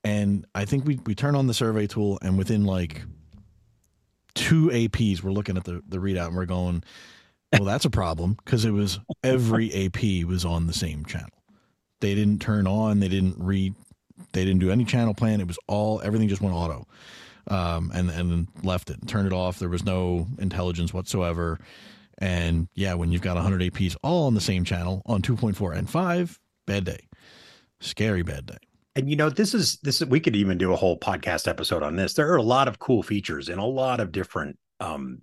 and 0.03 0.47
I 0.55 0.65
think 0.65 0.85
we 0.85 0.99
we 1.05 1.13
turned 1.13 1.37
on 1.37 1.45
the 1.45 1.53
survey 1.53 1.85
tool, 1.85 2.17
and 2.23 2.35
within 2.35 2.65
like 2.65 3.03
two 4.33 4.69
APs, 4.69 5.21
we're 5.21 5.31
looking 5.31 5.55
at 5.55 5.65
the 5.65 5.83
the 5.87 5.97
readout, 5.97 6.27
and 6.27 6.35
we're 6.35 6.45
going 6.47 6.83
well, 7.53 7.65
that's 7.65 7.85
a 7.85 7.91
problem 7.91 8.37
because 8.43 8.65
it 8.65 8.71
was 8.71 8.99
every 9.23 9.71
AP 9.71 10.27
was 10.27 10.45
on 10.45 10.65
the 10.65 10.73
same 10.73 11.05
channel. 11.05 11.29
They 12.01 12.15
didn't 12.15 12.41
turn 12.41 12.65
on. 12.65 13.01
They 13.01 13.07
didn't 13.07 13.35
read. 13.37 13.75
They 14.33 14.45
didn't 14.45 14.61
do 14.61 14.71
any 14.71 14.83
channel 14.83 15.13
plan. 15.13 15.41
It 15.41 15.47
was 15.47 15.59
all 15.67 16.01
everything 16.03 16.27
just 16.27 16.41
went 16.41 16.55
auto, 16.55 16.87
um, 17.47 17.91
and 17.93 18.09
and 18.09 18.47
left 18.63 18.89
it, 18.89 19.07
turned 19.07 19.27
it 19.27 19.33
off. 19.33 19.59
There 19.59 19.69
was 19.69 19.85
no 19.85 20.27
intelligence 20.39 20.93
whatsoever. 20.93 21.59
And 22.17 22.67
yeah, 22.73 22.93
when 22.93 23.11
you've 23.11 23.21
got 23.21 23.35
100 23.35 23.61
APs 23.61 23.95
all 24.01 24.27
on 24.27 24.33
the 24.33 24.41
same 24.41 24.63
channel 24.63 25.01
on 25.05 25.21
2.4 25.21 25.75
and 25.75 25.89
5, 25.89 26.39
bad 26.65 26.85
day, 26.85 27.07
scary 27.81 28.23
bad 28.23 28.45
day. 28.45 28.57
And 28.95 29.09
you 29.09 29.17
know, 29.17 29.29
this 29.29 29.53
is 29.53 29.77
this 29.83 30.01
is 30.01 30.07
we 30.07 30.21
could 30.21 30.35
even 30.35 30.57
do 30.57 30.71
a 30.71 30.77
whole 30.77 30.97
podcast 30.97 31.47
episode 31.47 31.83
on 31.83 31.97
this. 31.97 32.13
There 32.13 32.31
are 32.31 32.37
a 32.37 32.43
lot 32.43 32.67
of 32.67 32.79
cool 32.79 33.03
features 33.03 33.49
in 33.49 33.59
a 33.59 33.65
lot 33.65 33.99
of 33.99 34.13
different 34.13 34.57
um, 34.79 35.19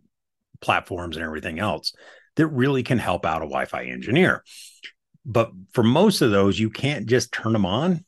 platforms 0.60 1.16
and 1.16 1.24
everything 1.24 1.58
else 1.58 1.94
that 2.36 2.46
really 2.48 2.82
can 2.82 2.98
help 2.98 3.24
out 3.24 3.42
a 3.42 3.46
Wi-Fi 3.46 3.84
engineer. 3.84 4.44
But 5.24 5.50
for 5.72 5.82
most 5.82 6.20
of 6.20 6.30
those, 6.30 6.58
you 6.58 6.68
can't 6.68 7.06
just 7.06 7.32
turn 7.32 7.52
them 7.52 7.64
on 7.64 8.04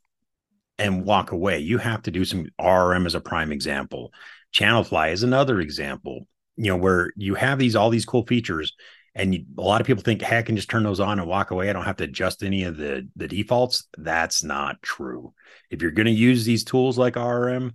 and 0.78 1.04
walk 1.04 1.32
away. 1.32 1.58
You 1.58 1.78
have 1.78 2.02
to 2.02 2.10
do 2.10 2.24
some 2.24 2.46
RRM 2.60 3.06
as 3.06 3.14
a 3.14 3.20
prime 3.20 3.52
example. 3.52 4.12
Channelfly 4.54 5.12
is 5.12 5.22
another 5.22 5.60
example. 5.60 6.26
You 6.56 6.70
know 6.70 6.76
where 6.76 7.12
you 7.16 7.34
have 7.34 7.58
these 7.58 7.76
all 7.76 7.90
these 7.90 8.04
cool 8.04 8.26
features, 8.26 8.72
and 9.14 9.34
you, 9.34 9.44
a 9.58 9.62
lot 9.62 9.80
of 9.80 9.86
people 9.86 10.02
think, 10.02 10.22
"Hey, 10.22 10.38
I 10.38 10.42
can 10.42 10.56
just 10.56 10.70
turn 10.70 10.84
those 10.84 11.00
on 11.00 11.18
and 11.18 11.28
walk 11.28 11.50
away. 11.50 11.68
I 11.68 11.72
don't 11.72 11.84
have 11.84 11.96
to 11.96 12.04
adjust 12.04 12.42
any 12.42 12.64
of 12.64 12.76
the 12.76 13.08
the 13.16 13.28
defaults." 13.28 13.88
That's 13.98 14.44
not 14.44 14.80
true. 14.82 15.34
If 15.70 15.82
you're 15.82 15.90
going 15.90 16.06
to 16.06 16.12
use 16.12 16.44
these 16.44 16.64
tools 16.64 16.96
like 16.96 17.14
RRM, 17.14 17.72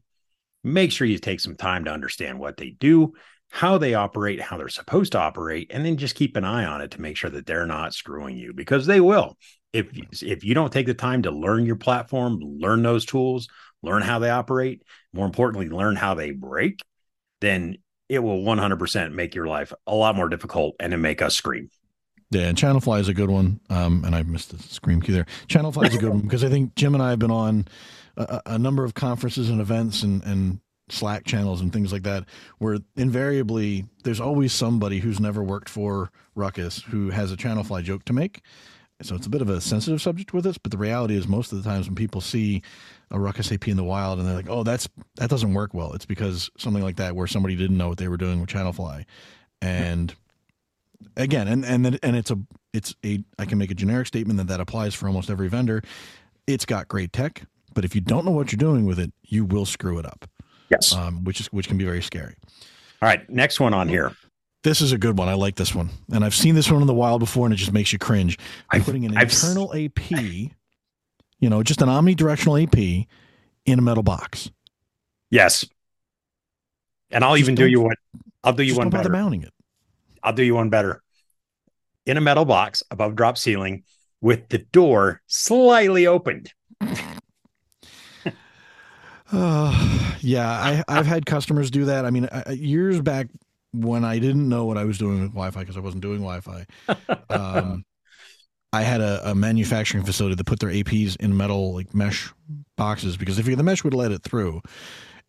make 0.63 0.91
sure 0.91 1.07
you 1.07 1.17
take 1.17 1.39
some 1.41 1.55
time 1.55 1.85
to 1.85 1.91
understand 1.91 2.39
what 2.39 2.57
they 2.57 2.71
do 2.71 3.13
how 3.49 3.77
they 3.77 3.95
operate, 3.95 4.39
how 4.39 4.57
they're 4.57 4.69
supposed 4.69 5.11
to 5.13 5.19
operate, 5.19 5.71
and 5.73 5.85
then 5.85 5.97
just 5.97 6.15
keep 6.15 6.35
an 6.35 6.45
eye 6.45 6.65
on 6.65 6.81
it 6.81 6.91
to 6.91 7.01
make 7.01 7.17
sure 7.17 7.29
that 7.29 7.45
they're 7.45 7.65
not 7.65 7.93
screwing 7.93 8.37
you 8.37 8.53
because 8.53 8.85
they 8.85 9.01
will. 9.01 9.37
If 9.71 9.87
if 10.23 10.43
you 10.43 10.53
don't 10.53 10.73
take 10.73 10.87
the 10.87 10.93
time 10.93 11.23
to 11.23 11.31
learn 11.31 11.65
your 11.65 11.75
platform, 11.75 12.39
learn 12.41 12.81
those 12.81 13.05
tools, 13.05 13.47
learn 13.83 14.01
how 14.01 14.19
they 14.19 14.29
operate, 14.29 14.83
more 15.13 15.25
importantly, 15.25 15.69
learn 15.69 15.95
how 15.95 16.15
they 16.15 16.31
break, 16.31 16.81
then 17.41 17.77
it 18.07 18.19
will 18.19 18.41
100% 18.41 19.13
make 19.13 19.35
your 19.35 19.45
life 19.45 19.71
a 19.85 19.93
lot 19.93 20.15
more 20.15 20.29
difficult 20.29 20.75
and 20.79 20.91
to 20.91 20.97
make 20.97 21.21
us 21.21 21.35
scream. 21.35 21.69
Yeah, 22.31 22.47
and 22.47 22.57
Channelfly 22.57 22.99
is 22.99 23.07
a 23.07 23.13
good 23.13 23.29
one. 23.29 23.59
Um, 23.69 24.03
and 24.03 24.15
I 24.15 24.23
missed 24.23 24.51
the 24.51 24.61
scream 24.61 25.01
cue 25.01 25.13
there. 25.13 25.25
Channelfly 25.47 25.87
is 25.87 25.95
a 25.95 25.99
good 25.99 26.09
one 26.09 26.21
because 26.21 26.43
I 26.43 26.49
think 26.49 26.75
Jim 26.75 26.93
and 26.93 27.03
I 27.03 27.11
have 27.11 27.19
been 27.19 27.31
on 27.31 27.67
a, 28.17 28.41
a 28.45 28.59
number 28.59 28.83
of 28.83 28.93
conferences 28.93 29.49
and 29.49 29.61
events 29.61 30.03
and, 30.03 30.23
and 30.23 30.59
Slack 30.89 31.25
channels 31.25 31.61
and 31.61 31.71
things 31.71 31.91
like 31.91 32.03
that, 32.03 32.25
where 32.57 32.77
invariably 32.95 33.85
there's 34.03 34.19
always 34.19 34.53
somebody 34.53 34.99
who's 34.99 35.19
never 35.19 35.43
worked 35.43 35.69
for 35.69 36.11
Ruckus 36.35 36.81
who 36.81 37.09
has 37.09 37.31
a 37.31 37.37
Channelfly 37.37 37.83
joke 37.83 38.05
to 38.05 38.13
make. 38.13 38.41
So 39.01 39.15
it's 39.15 39.25
a 39.25 39.29
bit 39.29 39.41
of 39.41 39.49
a 39.49 39.61
sensitive 39.61 40.01
subject 40.01 40.33
with 40.33 40.45
us, 40.45 40.57
but 40.57 40.71
the 40.71 40.77
reality 40.77 41.15
is 41.15 41.27
most 41.27 41.53
of 41.53 41.63
the 41.63 41.69
times 41.69 41.87
when 41.87 41.95
people 41.95 42.19
see 42.19 42.61
a 43.11 43.19
Ruckus 43.19 43.51
AP 43.51 43.69
in 43.69 43.77
the 43.77 43.83
wild 43.83 44.19
and 44.19 44.27
they're 44.27 44.35
like, 44.35 44.49
"Oh, 44.49 44.63
that's 44.63 44.89
that 45.15 45.29
doesn't 45.29 45.53
work 45.53 45.73
well," 45.73 45.93
it's 45.93 46.05
because 46.05 46.51
something 46.57 46.83
like 46.83 46.97
that 46.97 47.15
where 47.15 47.27
somebody 47.27 47.55
didn't 47.55 47.77
know 47.77 47.87
what 47.87 47.97
they 47.97 48.09
were 48.09 48.17
doing 48.17 48.41
with 48.41 48.49
Channelfly, 48.49 49.05
and 49.61 50.13
again, 51.15 51.47
and 51.47 51.65
and 51.65 51.97
and 52.03 52.15
it's 52.15 52.29
a 52.29 52.37
it's 52.73 52.93
a 53.05 53.23
I 53.37 53.45
can 53.45 53.57
make 53.57 53.71
a 53.71 53.75
generic 53.75 54.07
statement 54.07 54.37
that 54.37 54.47
that 54.47 54.59
applies 54.59 54.93
for 54.93 55.07
almost 55.07 55.29
every 55.29 55.47
vendor. 55.47 55.81
It's 56.45 56.65
got 56.65 56.87
great 56.89 57.13
tech, 57.13 57.43
but 57.73 57.85
if 57.85 57.95
you 57.95 58.01
don't 58.01 58.25
know 58.25 58.31
what 58.31 58.51
you're 58.51 58.57
doing 58.57 58.85
with 58.85 58.99
it, 58.99 59.13
you 59.23 59.45
will 59.45 59.65
screw 59.65 59.97
it 59.99 60.05
up. 60.05 60.29
Yes. 60.69 60.93
Um, 60.93 61.23
which 61.23 61.39
is 61.39 61.47
which 61.47 61.67
can 61.67 61.77
be 61.77 61.85
very 61.85 62.01
scary. 62.01 62.35
All 63.01 63.07
right, 63.07 63.27
next 63.29 63.61
one 63.61 63.73
on 63.73 63.87
here. 63.87 64.11
This 64.63 64.81
is 64.81 64.91
a 64.91 64.97
good 64.97 65.17
one. 65.17 65.29
I 65.29 65.35
like 65.35 65.55
this 65.55 65.73
one, 65.73 65.89
and 66.11 66.25
I've 66.25 66.35
seen 66.35 66.53
this 66.53 66.69
one 66.69 66.81
in 66.81 66.87
the 66.87 66.93
wild 66.93 67.21
before, 67.21 67.45
and 67.45 67.53
it 67.53 67.57
just 67.57 67.71
makes 67.71 67.93
you 67.93 67.99
cringe. 67.99 68.37
I'm 68.69 68.83
putting 68.83 69.05
an 69.05 69.15
I've, 69.15 69.31
internal 69.31 69.73
AP, 69.73 70.11
you 70.11 71.49
know, 71.49 71.63
just 71.63 71.81
an 71.81 71.87
omnidirectional 71.87 72.61
AP 72.61 73.07
in 73.65 73.79
a 73.79 73.81
metal 73.81 74.03
box. 74.03 74.51
Yes, 75.29 75.65
and 77.09 77.23
I'll 77.23 77.35
just 77.37 77.43
even 77.43 77.55
do 77.55 77.67
you 77.67 77.81
one. 77.81 77.95
I'll 78.43 78.53
do 78.53 78.63
you 78.63 78.75
one 78.75 78.89
better. 78.89 79.09
mounting 79.09 79.43
it. 79.43 79.53
I'll 80.21 80.33
do 80.33 80.43
you 80.43 80.55
one 80.55 80.69
better. 80.69 81.01
In 82.05 82.17
a 82.17 82.21
metal 82.21 82.45
box 82.45 82.83
above 82.91 83.15
drop 83.15 83.37
ceiling, 83.37 83.83
with 84.19 84.49
the 84.49 84.57
door 84.57 85.21
slightly 85.27 86.05
opened. 86.05 86.51
Uh, 89.31 90.15
yeah, 90.19 90.49
I, 90.49 90.83
I've 90.87 91.05
had 91.05 91.25
customers 91.25 91.71
do 91.71 91.85
that. 91.85 92.05
I 92.05 92.09
mean, 92.09 92.27
I, 92.31 92.51
years 92.51 92.99
back 92.99 93.27
when 93.71 94.03
I 94.03 94.19
didn't 94.19 94.47
know 94.49 94.65
what 94.65 94.77
I 94.77 94.85
was 94.85 94.97
doing 94.97 95.21
with 95.21 95.31
Wi-Fi 95.31 95.59
because 95.59 95.77
I 95.77 95.81
wasn't 95.81 96.01
doing 96.01 96.21
Wi-Fi, 96.21 96.65
um, 97.29 97.83
I 98.71 98.81
had 98.83 99.01
a, 99.01 99.31
a, 99.31 99.35
manufacturing 99.35 100.03
facility 100.03 100.35
that 100.35 100.45
put 100.45 100.59
their 100.59 100.69
APs 100.69 101.15
in 101.19 101.35
metal 101.35 101.73
like 101.73 101.93
mesh 101.93 102.31
boxes 102.77 103.17
because 103.17 103.39
if 103.39 103.45
the 103.45 103.63
mesh 103.63 103.83
would 103.83 103.93
let 103.93 104.11
it 104.11 104.23
through, 104.23 104.61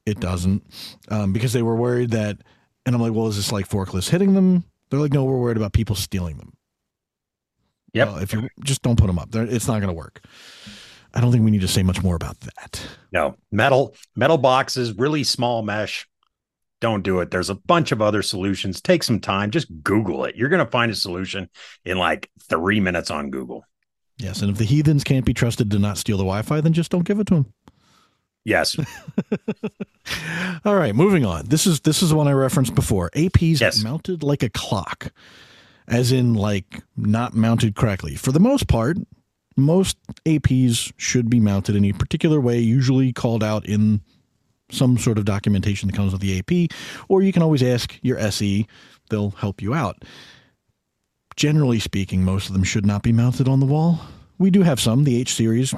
it 0.06 0.20
doesn't. 0.20 0.62
Um, 1.08 1.32
because 1.32 1.52
they 1.52 1.62
were 1.62 1.76
worried 1.76 2.10
that, 2.10 2.38
and 2.84 2.94
I'm 2.94 3.00
like, 3.00 3.12
well, 3.12 3.28
is 3.28 3.36
this 3.36 3.52
like 3.52 3.68
forklifts 3.68 4.10
hitting 4.10 4.34
them? 4.34 4.64
They're 4.90 5.00
like, 5.00 5.12
no, 5.12 5.24
we're 5.24 5.38
worried 5.38 5.56
about 5.56 5.72
people 5.72 5.96
stealing 5.96 6.36
them. 6.38 6.52
Yeah. 7.92 8.06
Well, 8.06 8.18
if 8.18 8.32
you 8.32 8.48
just 8.64 8.82
don't 8.82 8.98
put 8.98 9.06
them 9.06 9.18
up, 9.18 9.34
it's 9.34 9.66
not 9.66 9.80
going 9.80 9.88
to 9.88 9.94
work. 9.94 10.24
I 11.14 11.20
don't 11.20 11.32
think 11.32 11.44
we 11.44 11.50
need 11.50 11.62
to 11.62 11.68
say 11.68 11.82
much 11.82 12.02
more 12.02 12.14
about 12.14 12.38
that. 12.40 12.86
No, 13.12 13.36
metal 13.50 13.94
metal 14.14 14.38
boxes, 14.38 14.96
really 14.96 15.24
small 15.24 15.62
mesh. 15.62 16.06
Don't 16.80 17.02
do 17.02 17.20
it. 17.20 17.30
There's 17.30 17.50
a 17.50 17.54
bunch 17.54 17.92
of 17.92 18.00
other 18.00 18.22
solutions. 18.22 18.80
Take 18.80 19.02
some 19.02 19.20
time. 19.20 19.50
Just 19.50 19.68
Google 19.82 20.24
it. 20.24 20.36
You're 20.36 20.48
going 20.48 20.64
to 20.64 20.70
find 20.70 20.90
a 20.90 20.94
solution 20.94 21.48
in 21.84 21.98
like 21.98 22.30
three 22.48 22.80
minutes 22.80 23.10
on 23.10 23.30
Google. 23.30 23.64
Yes, 24.16 24.42
and 24.42 24.50
if 24.50 24.58
the 24.58 24.64
heathens 24.64 25.04
can't 25.04 25.24
be 25.24 25.34
trusted 25.34 25.70
to 25.70 25.78
not 25.78 25.98
steal 25.98 26.18
the 26.18 26.24
Wi-Fi, 26.24 26.60
then 26.60 26.72
just 26.72 26.90
don't 26.90 27.04
give 27.04 27.20
it 27.20 27.26
to 27.28 27.34
them. 27.34 27.52
Yes. 28.44 28.76
All 30.64 30.74
right, 30.74 30.94
moving 30.94 31.24
on. 31.24 31.46
This 31.46 31.66
is 31.66 31.80
this 31.80 32.02
is 32.02 32.12
one 32.12 32.28
I 32.28 32.32
referenced 32.32 32.74
before. 32.74 33.10
APs 33.10 33.60
yes. 33.60 33.82
mounted 33.82 34.22
like 34.22 34.42
a 34.42 34.50
clock, 34.50 35.12
as 35.86 36.12
in 36.12 36.34
like 36.34 36.82
not 36.96 37.34
mounted 37.34 37.76
correctly. 37.76 38.14
For 38.14 38.32
the 38.32 38.40
most 38.40 38.66
part, 38.66 38.96
most 39.56 39.98
APs 40.24 40.92
should 40.96 41.28
be 41.28 41.40
mounted 41.40 41.76
in 41.76 41.84
a 41.84 41.92
particular 41.92 42.40
way, 42.40 42.58
usually 42.58 43.12
called 43.12 43.44
out 43.44 43.66
in 43.66 44.00
some 44.70 44.98
sort 44.98 45.18
of 45.18 45.24
documentation 45.24 45.88
that 45.88 45.96
comes 45.96 46.12
with 46.12 46.20
the 46.20 46.38
AP, 46.38 46.76
or 47.08 47.22
you 47.22 47.32
can 47.32 47.42
always 47.42 47.62
ask 47.62 47.98
your 48.02 48.18
SE, 48.18 48.66
they'll 49.08 49.30
help 49.30 49.60
you 49.62 49.74
out. 49.74 50.04
Generally 51.36 51.80
speaking, 51.80 52.24
most 52.24 52.48
of 52.48 52.52
them 52.52 52.64
should 52.64 52.86
not 52.86 53.02
be 53.02 53.12
mounted 53.12 53.48
on 53.48 53.60
the 53.60 53.66
wall. 53.66 54.00
We 54.38 54.50
do 54.50 54.62
have 54.62 54.80
some, 54.80 55.04
the 55.04 55.20
H 55.20 55.34
series, 55.34 55.74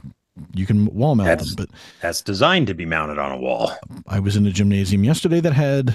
you 0.54 0.66
can 0.66 0.86
wall 0.86 1.14
mount 1.14 1.28
that's, 1.28 1.54
them, 1.54 1.66
but 1.66 1.78
that's 2.00 2.22
designed 2.22 2.66
to 2.68 2.74
be 2.74 2.86
mounted 2.86 3.18
on 3.18 3.32
a 3.32 3.36
wall. 3.36 3.72
I 4.06 4.18
was 4.18 4.36
in 4.36 4.46
a 4.46 4.50
gymnasium 4.50 5.04
yesterday 5.04 5.40
that 5.40 5.52
had, 5.52 5.94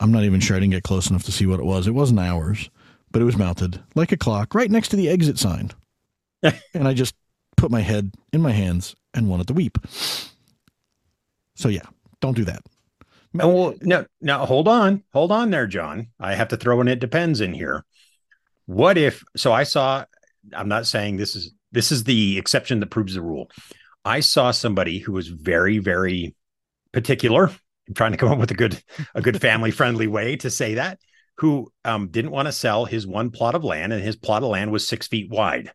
I'm 0.00 0.12
not 0.12 0.24
even 0.24 0.40
sure 0.40 0.56
I 0.56 0.60
didn't 0.60 0.72
get 0.72 0.82
close 0.82 1.08
enough 1.08 1.22
to 1.24 1.32
see 1.32 1.46
what 1.46 1.60
it 1.60 1.64
was. 1.66 1.86
It 1.86 1.92
wasn't 1.92 2.20
ours, 2.20 2.70
but 3.12 3.22
it 3.22 3.24
was 3.24 3.36
mounted 3.36 3.80
like 3.94 4.12
a 4.12 4.16
clock 4.16 4.54
right 4.54 4.70
next 4.70 4.88
to 4.88 4.96
the 4.96 5.08
exit 5.08 5.38
sign. 5.38 5.70
and 6.42 6.88
I 6.88 6.92
just 6.92 7.14
put 7.56 7.70
my 7.70 7.80
head 7.80 8.12
in 8.32 8.42
my 8.42 8.52
hands 8.52 8.94
and 9.14 9.28
wanted 9.28 9.46
to 9.48 9.54
weep. 9.54 9.78
So 11.54 11.68
yeah, 11.68 11.86
don't 12.20 12.36
do 12.36 12.44
that. 12.44 12.62
Well, 13.34 13.74
no, 13.82 14.06
now 14.20 14.46
hold 14.46 14.68
on, 14.68 15.02
hold 15.12 15.30
on 15.30 15.50
there, 15.50 15.66
John. 15.66 16.08
I 16.18 16.34
have 16.34 16.48
to 16.48 16.56
throw 16.56 16.80
in 16.80 16.88
it 16.88 17.00
depends 17.00 17.40
in 17.40 17.52
here. 17.52 17.84
What 18.66 18.96
if? 18.96 19.22
So 19.36 19.52
I 19.52 19.64
saw. 19.64 20.04
I'm 20.54 20.68
not 20.68 20.86
saying 20.86 21.16
this 21.16 21.36
is 21.36 21.52
this 21.72 21.92
is 21.92 22.04
the 22.04 22.38
exception 22.38 22.80
that 22.80 22.90
proves 22.90 23.14
the 23.14 23.20
rule. 23.20 23.50
I 24.04 24.20
saw 24.20 24.52
somebody 24.52 24.98
who 24.98 25.12
was 25.12 25.28
very, 25.28 25.78
very 25.78 26.34
particular. 26.92 27.50
I'm 27.88 27.94
trying 27.94 28.12
to 28.12 28.18
come 28.18 28.30
up 28.30 28.38
with 28.38 28.50
a 28.52 28.54
good, 28.54 28.80
a 29.14 29.20
good 29.20 29.40
family 29.40 29.70
friendly 29.70 30.06
way 30.06 30.36
to 30.36 30.50
say 30.50 30.74
that. 30.74 30.98
Who 31.38 31.70
um, 31.84 32.08
didn't 32.08 32.30
want 32.30 32.46
to 32.46 32.52
sell 32.52 32.86
his 32.86 33.06
one 33.06 33.30
plot 33.30 33.54
of 33.54 33.64
land, 33.64 33.92
and 33.92 34.02
his 34.02 34.16
plot 34.16 34.42
of 34.42 34.48
land 34.48 34.72
was 34.72 34.88
six 34.88 35.06
feet 35.06 35.28
wide. 35.28 35.70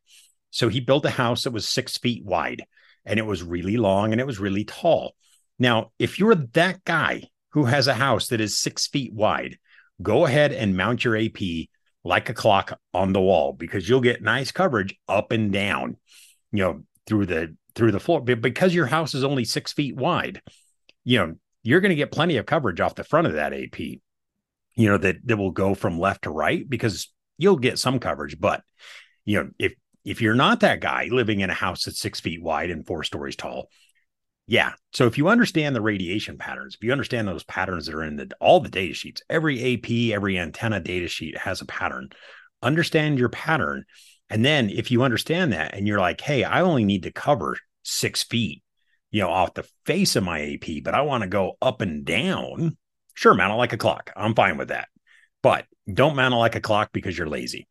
So 0.49 0.69
he 0.69 0.79
built 0.79 1.05
a 1.05 1.09
house 1.11 1.43
that 1.43 1.51
was 1.51 1.67
six 1.67 1.97
feet 1.97 2.25
wide 2.25 2.63
and 3.05 3.19
it 3.19 3.25
was 3.25 3.43
really 3.43 3.77
long 3.77 4.11
and 4.11 4.21
it 4.21 4.27
was 4.27 4.39
really 4.39 4.65
tall. 4.65 5.15
Now, 5.61 5.91
if 5.99 6.17
you're 6.17 6.33
that 6.33 6.83
guy 6.85 7.29
who 7.49 7.65
has 7.65 7.85
a 7.85 7.93
house 7.93 8.29
that 8.29 8.41
is 8.41 8.57
six 8.57 8.87
feet 8.87 9.13
wide, 9.13 9.59
go 10.01 10.25
ahead 10.25 10.51
and 10.51 10.75
mount 10.75 11.05
your 11.05 11.15
AP 11.15 11.67
like 12.03 12.29
a 12.29 12.33
clock 12.33 12.79
on 12.95 13.13
the 13.13 13.21
wall 13.21 13.53
because 13.53 13.87
you'll 13.87 14.01
get 14.01 14.23
nice 14.23 14.51
coverage 14.51 14.95
up 15.07 15.31
and 15.31 15.53
down, 15.53 15.97
you 16.51 16.63
know, 16.63 16.81
through 17.05 17.27
the 17.27 17.55
through 17.75 17.91
the 17.91 17.99
floor. 17.99 18.21
But 18.21 18.41
because 18.41 18.73
your 18.73 18.87
house 18.87 19.13
is 19.13 19.23
only 19.23 19.45
six 19.45 19.71
feet 19.71 19.95
wide, 19.95 20.41
you 21.03 21.19
know, 21.19 21.35
you're 21.61 21.79
going 21.79 21.89
to 21.89 21.95
get 21.95 22.11
plenty 22.11 22.37
of 22.37 22.47
coverage 22.47 22.81
off 22.81 22.95
the 22.95 23.03
front 23.03 23.27
of 23.27 23.33
that 23.33 23.53
AP, 23.53 23.79
you 23.79 23.99
know, 24.77 24.97
that, 24.97 25.17
that 25.25 25.37
will 25.37 25.51
go 25.51 25.75
from 25.75 25.99
left 25.99 26.23
to 26.23 26.31
right 26.31 26.67
because 26.67 27.13
you'll 27.37 27.57
get 27.57 27.77
some 27.77 27.99
coverage. 27.99 28.39
But, 28.39 28.63
you 29.25 29.43
know, 29.43 29.51
if 29.59 29.75
if 30.03 30.23
you're 30.23 30.33
not 30.33 30.61
that 30.61 30.79
guy 30.81 31.07
living 31.11 31.41
in 31.41 31.51
a 31.51 31.53
house 31.53 31.85
that's 31.85 31.99
six 31.99 32.19
feet 32.19 32.41
wide 32.41 32.71
and 32.71 32.83
four 32.83 33.03
stories 33.03 33.35
tall, 33.35 33.69
yeah. 34.51 34.73
So 34.91 35.07
if 35.07 35.17
you 35.17 35.29
understand 35.29 35.73
the 35.73 35.81
radiation 35.81 36.37
patterns, 36.37 36.75
if 36.75 36.83
you 36.83 36.91
understand 36.91 37.25
those 37.25 37.45
patterns 37.45 37.85
that 37.85 37.95
are 37.95 38.03
in 38.03 38.17
the 38.17 38.29
all 38.41 38.59
the 38.59 38.67
data 38.67 38.93
sheets, 38.93 39.21
every 39.29 39.75
AP, 39.75 40.13
every 40.13 40.37
antenna 40.37 40.81
data 40.81 41.07
sheet 41.07 41.37
has 41.37 41.61
a 41.61 41.65
pattern. 41.65 42.09
Understand 42.61 43.17
your 43.17 43.29
pattern. 43.29 43.85
And 44.29 44.43
then 44.43 44.69
if 44.69 44.91
you 44.91 45.03
understand 45.03 45.53
that 45.53 45.73
and 45.73 45.87
you're 45.87 46.01
like, 46.01 46.19
hey, 46.19 46.43
I 46.43 46.59
only 46.63 46.83
need 46.83 47.03
to 47.03 47.13
cover 47.13 47.55
six 47.83 48.23
feet, 48.23 48.61
you 49.09 49.21
know, 49.21 49.29
off 49.29 49.53
the 49.53 49.65
face 49.85 50.17
of 50.17 50.25
my 50.25 50.41
AP, 50.41 50.83
but 50.83 50.95
I 50.95 50.99
want 50.99 51.21
to 51.21 51.29
go 51.29 51.53
up 51.61 51.79
and 51.79 52.03
down. 52.03 52.75
Sure, 53.13 53.33
mount 53.33 53.53
it 53.53 53.55
like 53.55 53.71
a 53.71 53.77
clock. 53.77 54.11
I'm 54.17 54.35
fine 54.35 54.57
with 54.57 54.67
that. 54.67 54.89
But 55.41 55.65
don't 55.89 56.17
mount 56.17 56.33
it 56.33 56.37
like 56.37 56.57
a 56.57 56.61
clock 56.61 56.89
because 56.91 57.17
you're 57.17 57.29
lazy. 57.29 57.69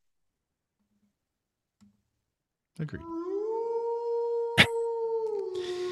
Agreed. 2.78 3.19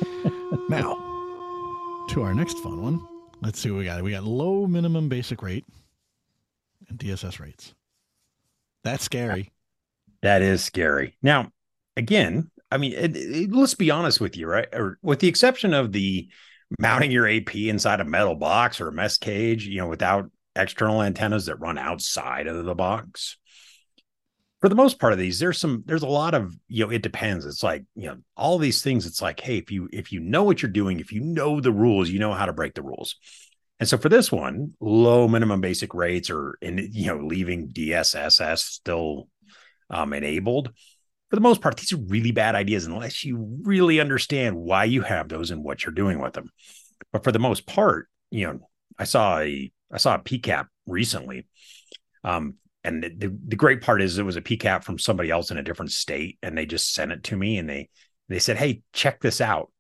now, 0.69 0.95
to 2.11 2.23
our 2.23 2.35
next 2.35 2.59
fun 2.59 2.83
one. 2.83 3.07
Let's 3.41 3.61
see 3.61 3.71
what 3.71 3.79
we 3.79 3.85
got. 3.85 4.03
We 4.03 4.11
got 4.13 4.25
low 4.25 4.67
minimum 4.67 5.09
basic 5.09 5.43
rate 5.43 5.65
and 6.89 6.99
DSSS 6.99 7.39
rates. 7.41 7.75
That's 8.85 9.05
scary. 9.05 9.53
That 10.23 10.43
is 10.43 10.65
scary. 10.65 11.17
Now, 11.23 11.53
again, 11.97 12.51
I 12.71 12.79
mean, 12.79 12.93
it, 12.93 13.17
it, 13.17 13.53
let's 13.53 13.75
be 13.75 13.91
honest 13.91 14.21
with 14.21 14.37
you, 14.37 14.47
right? 14.47 14.69
Or 14.73 14.99
with 15.03 15.21
the 15.21 15.29
exception 15.29 15.75
of 15.75 15.93
the 15.93 16.29
mounting 16.79 17.11
your 17.11 17.29
AP 17.29 17.55
inside 17.55 18.01
a 18.01 18.05
metal 18.05 18.35
box 18.35 18.81
or 18.81 18.89
a 18.89 18.93
mesh 18.93 19.19
cage, 19.19 19.67
you 19.67 19.79
know, 19.79 19.89
without 19.89 20.31
external 20.57 21.03
antennas 21.03 21.47
that 21.47 21.61
run 21.61 21.79
outside 21.79 22.47
of 22.47 22.65
the 22.65 22.75
box 22.75 23.37
for 24.61 24.69
the 24.69 24.75
most 24.75 24.99
part 24.99 25.13
of 25.13 25.19
these 25.19 25.39
there's 25.39 25.59
some 25.59 25.85
there's 25.87 26.03
a 26.03 26.09
lot 26.09 26.35
of 26.35 26.55
you 26.69 26.85
know 26.85 26.91
it 26.91 27.03
depends. 27.03 27.45
It's 27.45 27.63
like 27.63 27.85
you 27.95 28.09
know 28.09 28.19
all 28.37 28.59
these 28.59 28.83
things 28.83 29.07
it's 29.07 29.23
like 29.23 29.41
hey 29.41 29.59
if 29.59 29.71
you 29.71 29.89
if 29.93 30.13
you 30.13 30.21
know 30.21 30.43
what 30.43 30.63
you're 30.63 30.71
doing 30.71 31.01
if 31.01 31.13
you 31.13 31.21
know 31.21 31.61
the 31.61 31.73
rules 31.73 32.11
you 32.11 32.19
know 32.19 32.33
how 32.33 32.47
to 32.47 32.53
break 32.53 32.75
the 32.75 32.83
rules. 32.83 33.17
And 33.81 33.89
so 33.89 33.97
for 33.97 34.09
this 34.09 34.33
one 34.33 34.73
low 34.81 35.29
minimum 35.29 35.61
basic 35.61 35.95
rates 35.95 36.31
or 36.31 36.59
in 36.61 36.89
you 36.93 37.07
know 37.07 37.25
leaving 37.25 37.69
dsss 37.69 38.59
still 38.59 39.29
um, 39.91 40.13
enabled 40.13 40.73
for 41.31 41.37
the 41.37 41.43
most 41.43 41.61
part 41.61 41.77
these 41.77 41.93
are 41.93 41.99
really 42.09 42.33
bad 42.33 42.55
ideas 42.55 42.87
unless 42.87 43.25
you 43.25 43.59
really 43.63 44.01
understand 44.01 44.57
why 44.57 44.85
you 44.85 45.03
have 45.03 45.29
those 45.29 45.51
and 45.51 45.63
what 45.63 45.85
you're 45.85 45.93
doing 45.93 46.21
with 46.21 46.33
them. 46.33 46.51
But 47.13 47.23
for 47.23 47.33
the 47.33 47.39
most 47.39 47.67
part 47.67 48.09
you 48.31 48.47
know 48.47 48.69
i 48.99 49.05
saw 49.05 49.39
a 49.39 49.73
i 49.93 49.97
saw 49.97 50.17
a 50.17 50.19
pcap 50.19 50.67
recently 50.87 51.47
um, 52.25 52.55
and 52.85 53.03
the, 53.03 53.37
the 53.49 53.57
great 53.57 53.81
part 53.81 54.03
is 54.03 54.19
it 54.19 54.25
was 54.25 54.37
a 54.37 54.43
PCAP 54.43 54.85
from 54.85 54.99
somebody 54.99 55.31
else 55.31 55.51
in 55.51 55.59
a 55.59 55.63
different 55.63 55.93
state, 55.93 56.39
and 56.43 56.57
they 56.57 56.67
just 56.67 56.93
sent 56.93 57.13
it 57.13 57.25
to 57.25 57.37
me, 57.37 57.59
and 57.59 57.69
they 57.69 57.89
they 58.29 58.39
said, 58.39 58.57
"Hey, 58.57 58.83
check 58.93 59.21
this 59.21 59.41
out." 59.41 59.71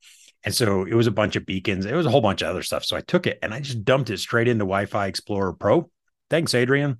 And 0.44 0.54
so 0.54 0.84
it 0.84 0.94
was 0.94 1.06
a 1.06 1.12
bunch 1.12 1.36
of 1.36 1.46
beacons. 1.46 1.84
It 1.84 1.94
was 1.94 2.06
a 2.06 2.10
whole 2.10 2.20
bunch 2.20 2.42
of 2.42 2.48
other 2.48 2.62
stuff. 2.62 2.84
So 2.84 2.96
I 2.96 3.00
took 3.00 3.26
it 3.26 3.38
and 3.42 3.52
I 3.52 3.60
just 3.60 3.84
dumped 3.84 4.08
it 4.08 4.18
straight 4.18 4.48
into 4.48 4.62
Wi-Fi 4.62 5.06
Explorer 5.06 5.52
Pro. 5.54 5.90
Thanks, 6.30 6.54
Adrian. 6.54 6.98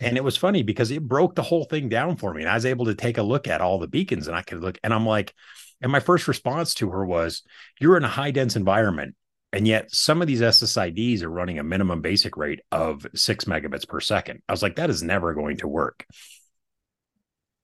And 0.00 0.16
it 0.16 0.24
was 0.24 0.36
funny 0.36 0.62
because 0.62 0.90
it 0.90 1.06
broke 1.06 1.34
the 1.34 1.42
whole 1.42 1.64
thing 1.64 1.90
down 1.90 2.16
for 2.16 2.32
me. 2.32 2.40
And 2.40 2.50
I 2.50 2.54
was 2.54 2.64
able 2.64 2.86
to 2.86 2.94
take 2.94 3.18
a 3.18 3.22
look 3.22 3.48
at 3.48 3.60
all 3.60 3.78
the 3.78 3.86
beacons 3.86 4.28
and 4.28 4.36
I 4.36 4.42
could 4.42 4.62
look. 4.62 4.78
And 4.82 4.94
I'm 4.94 5.04
like, 5.04 5.34
and 5.82 5.92
my 5.92 6.00
first 6.00 6.26
response 6.26 6.74
to 6.74 6.90
her 6.90 7.04
was, 7.04 7.42
You're 7.78 7.96
in 7.96 8.04
a 8.04 8.08
high 8.08 8.30
dense 8.30 8.56
environment. 8.56 9.14
And 9.52 9.66
yet 9.66 9.92
some 9.92 10.22
of 10.22 10.28
these 10.28 10.40
SSIDs 10.40 11.22
are 11.22 11.30
running 11.30 11.58
a 11.58 11.64
minimum 11.64 12.00
basic 12.02 12.36
rate 12.36 12.60
of 12.70 13.04
six 13.14 13.46
megabits 13.46 13.86
per 13.86 14.00
second. 14.00 14.42
I 14.48 14.52
was 14.52 14.62
like, 14.62 14.76
that 14.76 14.90
is 14.90 15.02
never 15.02 15.34
going 15.34 15.56
to 15.58 15.68
work. 15.68 16.06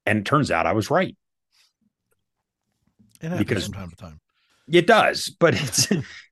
And 0.04 0.18
it 0.18 0.24
turns 0.24 0.50
out 0.50 0.66
I 0.66 0.72
was 0.72 0.90
right. 0.90 1.16
It 3.20 3.38
because 3.38 3.64
from 3.64 3.74
time 3.74 3.90
to 3.90 3.96
time. 3.96 4.20
It 4.70 4.86
does, 4.86 5.28
but 5.28 5.54
it's 5.54 5.88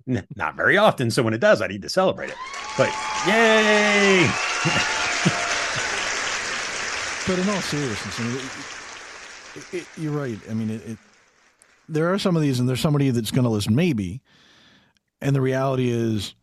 not 0.36 0.56
very 0.56 0.76
often. 0.76 1.10
So 1.10 1.22
when 1.22 1.34
it 1.34 1.40
does, 1.40 1.62
I 1.62 1.68
need 1.68 1.82
to 1.82 1.88
celebrate 1.88 2.30
it. 2.30 2.36
But 2.76 2.88
yay! 3.26 4.26
but 7.26 7.38
in 7.38 7.48
all 7.48 7.60
seriousness, 7.60 8.20
I 8.20 8.22
mean, 8.24 8.36
it, 9.54 9.74
it, 9.74 9.86
you're 9.96 10.12
right. 10.12 10.38
I 10.50 10.54
mean, 10.54 10.70
it, 10.70 10.98
there 11.88 12.12
are 12.12 12.18
some 12.18 12.34
of 12.34 12.42
these, 12.42 12.58
and 12.58 12.68
there's 12.68 12.80
somebody 12.80 13.10
that's 13.10 13.30
going 13.30 13.44
to 13.44 13.50
listen, 13.50 13.76
maybe, 13.76 14.20
and 15.20 15.34
the 15.34 15.40
reality 15.40 15.90
is, 15.90 16.34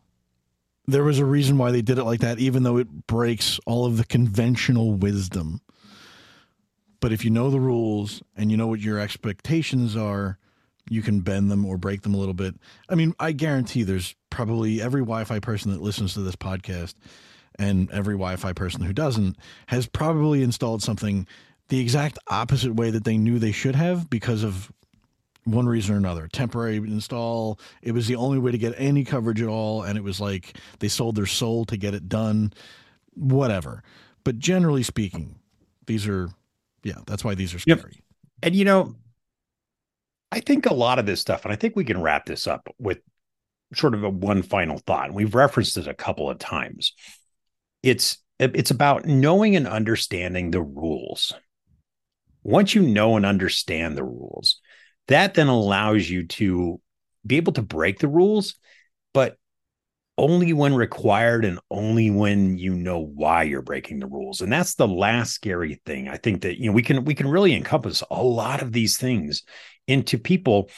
there 0.87 1.03
was 1.03 1.19
a 1.19 1.25
reason 1.25 1.57
why 1.57 1.71
they 1.71 1.81
did 1.81 1.97
it 1.97 2.03
like 2.03 2.21
that, 2.21 2.39
even 2.39 2.63
though 2.63 2.77
it 2.77 3.07
breaks 3.07 3.59
all 3.65 3.85
of 3.85 3.97
the 3.97 4.05
conventional 4.05 4.93
wisdom. 4.93 5.61
But 6.99 7.11
if 7.11 7.23
you 7.23 7.31
know 7.31 7.49
the 7.49 7.59
rules 7.59 8.21
and 8.35 8.51
you 8.51 8.57
know 8.57 8.67
what 8.67 8.79
your 8.79 8.99
expectations 8.99 9.95
are, 9.95 10.37
you 10.89 11.01
can 11.01 11.21
bend 11.21 11.49
them 11.49 11.65
or 11.65 11.77
break 11.77 12.01
them 12.01 12.13
a 12.13 12.17
little 12.17 12.33
bit. 12.33 12.55
I 12.89 12.95
mean, 12.95 13.13
I 13.19 13.31
guarantee 13.31 13.83
there's 13.83 14.15
probably 14.29 14.81
every 14.81 15.01
Wi 15.01 15.23
Fi 15.23 15.39
person 15.39 15.71
that 15.71 15.81
listens 15.81 16.13
to 16.13 16.21
this 16.21 16.35
podcast 16.35 16.95
and 17.57 17.89
every 17.91 18.15
Wi 18.15 18.35
Fi 18.35 18.53
person 18.53 18.81
who 18.81 18.93
doesn't 18.93 19.37
has 19.67 19.87
probably 19.87 20.43
installed 20.43 20.83
something 20.83 21.27
the 21.69 21.79
exact 21.79 22.19
opposite 22.27 22.75
way 22.75 22.89
that 22.91 23.03
they 23.03 23.17
knew 23.17 23.39
they 23.39 23.51
should 23.51 23.75
have 23.75 24.09
because 24.09 24.43
of 24.43 24.71
one 25.45 25.67
reason 25.67 25.95
or 25.95 25.97
another. 25.97 26.27
Temporary 26.27 26.77
install. 26.77 27.59
It 27.81 27.93
was 27.93 28.07
the 28.07 28.15
only 28.15 28.39
way 28.39 28.51
to 28.51 28.57
get 28.57 28.75
any 28.77 29.03
coverage 29.03 29.41
at 29.41 29.47
all. 29.47 29.83
And 29.83 29.97
it 29.97 30.03
was 30.03 30.19
like 30.19 30.57
they 30.79 30.87
sold 30.87 31.15
their 31.15 31.25
soul 31.25 31.65
to 31.65 31.77
get 31.77 31.93
it 31.93 32.07
done. 32.07 32.53
Whatever. 33.13 33.83
But 34.23 34.39
generally 34.39 34.83
speaking, 34.83 35.35
these 35.87 36.07
are, 36.07 36.29
yeah, 36.83 36.99
that's 37.07 37.23
why 37.23 37.35
these 37.35 37.53
are 37.53 37.59
scary. 37.59 37.79
Yep. 37.81 38.03
And, 38.43 38.55
you 38.55 38.65
know, 38.65 38.95
I 40.31 40.39
think 40.39 40.65
a 40.65 40.73
lot 40.73 40.99
of 40.99 41.05
this 41.05 41.19
stuff, 41.19 41.43
and 41.43 41.51
I 41.51 41.55
think 41.55 41.75
we 41.75 41.83
can 41.83 42.01
wrap 42.01 42.25
this 42.25 42.47
up 42.47 42.73
with 42.79 42.99
sort 43.73 43.93
of 43.93 44.03
a 44.03 44.09
one 44.09 44.43
final 44.43 44.77
thought. 44.77 45.07
And 45.07 45.15
we've 45.15 45.35
referenced 45.35 45.77
it 45.77 45.87
a 45.87 45.93
couple 45.93 46.29
of 46.29 46.39
times. 46.39 46.93
It's 47.83 48.17
it's 48.39 48.71
about 48.71 49.05
knowing 49.05 49.55
and 49.55 49.67
understanding 49.67 50.51
the 50.51 50.61
rules. 50.61 51.33
Once 52.43 52.73
you 52.73 52.81
know 52.81 53.15
and 53.15 53.25
understand 53.25 53.95
the 53.95 54.03
rules, 54.03 54.59
that 55.11 55.33
then 55.33 55.47
allows 55.47 56.09
you 56.09 56.27
to 56.27 56.79
be 57.25 57.37
able 57.37 57.53
to 57.53 57.61
break 57.61 57.99
the 57.99 58.07
rules, 58.07 58.55
but 59.13 59.37
only 60.17 60.53
when 60.53 60.75
required 60.75 61.45
and 61.45 61.59
only 61.69 62.11
when 62.11 62.57
you 62.57 62.73
know 62.75 62.99
why 62.99 63.43
you're 63.43 63.61
breaking 63.61 63.99
the 63.99 64.07
rules. 64.07 64.41
And 64.41 64.51
that's 64.51 64.75
the 64.75 64.87
last 64.87 65.33
scary 65.33 65.81
thing. 65.85 66.07
I 66.09 66.17
think 66.17 66.41
that 66.41 66.59
you 66.59 66.67
know 66.67 66.73
we 66.73 66.83
can 66.83 67.05
we 67.05 67.15
can 67.15 67.27
really 67.27 67.53
encompass 67.53 68.03
a 68.11 68.21
lot 68.21 68.61
of 68.61 68.71
these 68.71 68.97
things 68.97 69.43
into 69.87 70.17
people 70.17 70.69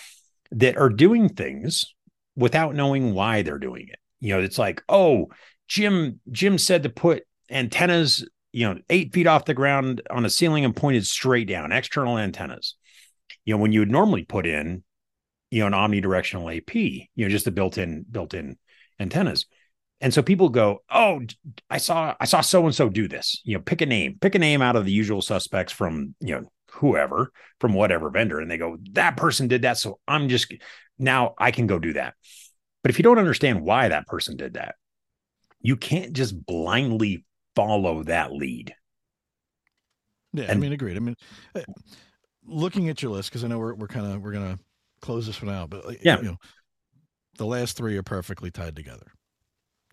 that 0.51 0.77
are 0.77 0.89
doing 0.89 1.29
things 1.29 1.93
without 2.35 2.75
knowing 2.75 3.13
why 3.13 3.41
they're 3.41 3.59
doing 3.59 3.87
it. 3.89 3.99
You 4.19 4.35
know, 4.35 4.41
it's 4.41 4.57
like, 4.57 4.81
oh, 4.87 5.27
Jim, 5.67 6.19
Jim 6.31 6.57
said 6.57 6.83
to 6.83 6.89
put 6.89 7.23
antennas, 7.49 8.27
you 8.51 8.67
know, 8.67 8.79
eight 8.89 9.13
feet 9.13 9.27
off 9.27 9.45
the 9.45 9.53
ground 9.53 10.01
on 10.09 10.25
a 10.25 10.29
ceiling 10.29 10.63
and 10.63 10.75
pointed 10.75 11.05
straight 11.05 11.47
down, 11.47 11.71
external 11.71 12.17
antennas. 12.17 12.75
You 13.45 13.53
know, 13.53 13.61
when 13.61 13.71
you 13.71 13.81
would 13.81 13.91
normally 13.91 14.23
put 14.23 14.45
in, 14.45 14.83
you 15.51 15.61
know, 15.61 15.67
an 15.67 15.73
omnidirectional 15.73 16.55
AP, 16.55 16.75
you 16.75 17.25
know, 17.25 17.29
just 17.29 17.45
the 17.45 17.51
built-in, 17.51 18.05
built-in 18.09 18.57
antennas. 18.99 19.45
And 20.01 20.13
so 20.13 20.21
people 20.21 20.49
go, 20.49 20.83
"Oh, 20.89 21.21
I 21.69 21.77
saw 21.77 22.15
I 22.19 22.25
saw 22.25 22.41
so 22.41 22.65
and 22.65 22.75
so 22.75 22.89
do 22.89 23.07
this. 23.07 23.41
You 23.45 23.55
know, 23.55 23.61
pick 23.61 23.81
a 23.81 23.85
name, 23.85 24.17
pick 24.19 24.35
a 24.35 24.39
name 24.39 24.61
out 24.61 24.75
of 24.75 24.85
the 24.85 24.91
usual 24.91 25.21
suspects 25.21 25.71
from 25.71 26.15
you 26.19 26.35
know 26.35 26.49
whoever 26.73 27.31
from 27.59 27.73
whatever 27.73 28.09
vendor 28.09 28.39
and 28.39 28.49
they 28.49 28.57
go 28.57 28.77
that 28.93 29.15
person 29.15 29.47
did 29.47 29.61
that 29.61 29.77
so 29.77 29.99
i'm 30.07 30.27
just 30.27 30.51
now 30.97 31.33
i 31.37 31.51
can 31.51 31.67
go 31.67 31.77
do 31.77 31.93
that 31.93 32.15
but 32.81 32.89
if 32.89 32.97
you 32.97 33.03
don't 33.03 33.19
understand 33.19 33.61
why 33.61 33.87
that 33.87 34.07
person 34.07 34.35
did 34.35 34.55
that 34.55 34.75
you 35.61 35.77
can't 35.77 36.13
just 36.13 36.45
blindly 36.45 37.25
follow 37.55 38.03
that 38.03 38.31
lead 38.31 38.73
yeah 40.33 40.43
and, 40.43 40.51
i 40.51 40.55
mean 40.55 40.73
agreed 40.73 40.97
i 40.97 40.99
mean 40.99 41.15
uh, 41.55 41.61
looking 42.45 42.89
at 42.89 43.01
your 43.01 43.11
list 43.11 43.29
because 43.29 43.43
i 43.43 43.47
know 43.47 43.59
we're, 43.59 43.73
we're 43.73 43.87
kind 43.87 44.05
of 44.05 44.21
we're 44.21 44.31
gonna 44.31 44.59
close 45.01 45.25
this 45.25 45.41
one 45.41 45.53
out 45.53 45.69
but 45.69 46.03
yeah 46.03 46.17
you 46.17 46.23
know 46.23 46.37
the 47.37 47.45
last 47.45 47.75
three 47.75 47.97
are 47.97 48.03
perfectly 48.03 48.51
tied 48.51 48.75
together 48.75 49.11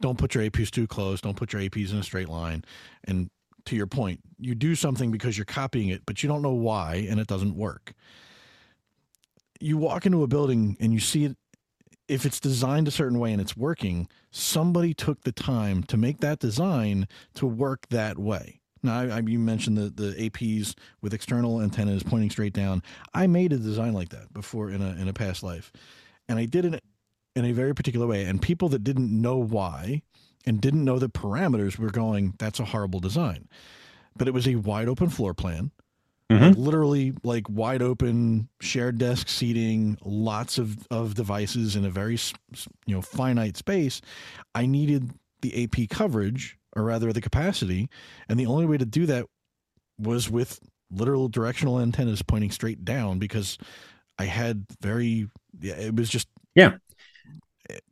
don't 0.00 0.18
put 0.18 0.34
your 0.34 0.44
aps 0.44 0.70
too 0.70 0.86
close 0.86 1.20
don't 1.20 1.36
put 1.36 1.52
your 1.52 1.62
aps 1.62 1.92
in 1.92 1.98
a 1.98 2.02
straight 2.02 2.28
line 2.28 2.64
and 3.04 3.30
to 3.66 3.76
your 3.76 3.86
point, 3.86 4.20
you 4.38 4.54
do 4.54 4.74
something 4.74 5.10
because 5.10 5.36
you're 5.36 5.44
copying 5.44 5.88
it, 5.88 6.02
but 6.06 6.22
you 6.22 6.28
don't 6.28 6.42
know 6.42 6.52
why, 6.52 7.06
and 7.08 7.20
it 7.20 7.26
doesn't 7.26 7.56
work. 7.56 7.92
You 9.60 9.76
walk 9.76 10.06
into 10.06 10.22
a 10.22 10.26
building 10.26 10.76
and 10.80 10.92
you 10.92 11.00
see 11.00 11.24
it. 11.24 11.36
If 12.08 12.26
it's 12.26 12.40
designed 12.40 12.88
a 12.88 12.90
certain 12.90 13.20
way 13.20 13.32
and 13.32 13.40
it's 13.40 13.56
working, 13.56 14.08
somebody 14.32 14.94
took 14.94 15.22
the 15.22 15.30
time 15.30 15.84
to 15.84 15.96
make 15.96 16.18
that 16.20 16.40
design 16.40 17.06
to 17.34 17.46
work 17.46 17.86
that 17.90 18.18
way. 18.18 18.59
Now, 18.82 19.00
I, 19.00 19.06
I, 19.08 19.18
you 19.20 19.38
mentioned 19.38 19.76
the, 19.76 19.90
the 19.90 20.30
APs 20.30 20.74
with 21.02 21.12
external 21.12 21.60
antennas 21.60 22.02
pointing 22.02 22.30
straight 22.30 22.54
down. 22.54 22.82
I 23.12 23.26
made 23.26 23.52
a 23.52 23.58
design 23.58 23.92
like 23.92 24.08
that 24.10 24.32
before 24.32 24.70
in 24.70 24.80
a 24.80 24.90
in 25.00 25.08
a 25.08 25.12
past 25.12 25.42
life, 25.42 25.72
and 26.28 26.38
I 26.38 26.46
did 26.46 26.64
it 26.64 26.82
in 27.36 27.44
a 27.44 27.52
very 27.52 27.74
particular 27.74 28.06
way. 28.06 28.24
And 28.24 28.40
people 28.40 28.68
that 28.70 28.84
didn't 28.84 29.10
know 29.10 29.36
why 29.36 30.02
and 30.46 30.60
didn't 30.60 30.84
know 30.84 30.98
the 30.98 31.08
parameters, 31.08 31.78
were 31.78 31.90
going, 31.90 32.34
that's 32.38 32.60
a 32.60 32.64
horrible 32.64 33.00
design. 33.00 33.48
But 34.16 34.28
it 34.28 34.34
was 34.34 34.48
a 34.48 34.56
wide 34.56 34.88
open 34.88 35.08
floor 35.08 35.34
plan, 35.34 35.70
mm-hmm. 36.30 36.60
literally 36.60 37.12
like 37.22 37.48
wide 37.48 37.82
open 37.82 38.48
shared 38.60 38.98
desk 38.98 39.28
seating, 39.28 39.98
lots 40.04 40.58
of, 40.58 40.86
of 40.90 41.14
devices 41.14 41.76
in 41.76 41.84
a 41.84 41.90
very 41.90 42.18
you 42.86 42.94
know 42.94 43.02
finite 43.02 43.56
space. 43.56 44.00
I 44.54 44.66
needed 44.66 45.10
the 45.42 45.64
AP 45.64 45.88
coverage, 45.90 46.58
or 46.80 46.84
rather 46.84 47.12
the 47.12 47.20
capacity, 47.20 47.88
and 48.28 48.38
the 48.38 48.46
only 48.46 48.66
way 48.66 48.78
to 48.78 48.86
do 48.86 49.06
that 49.06 49.26
was 49.98 50.30
with 50.30 50.60
literal 50.90 51.28
directional 51.28 51.78
antennas 51.78 52.22
pointing 52.22 52.50
straight 52.50 52.84
down 52.84 53.18
because 53.18 53.58
I 54.18 54.24
had 54.24 54.66
very 54.80 55.28
yeah, 55.60 55.74
it 55.74 55.94
was 55.94 56.08
just 56.08 56.28
yeah 56.54 56.76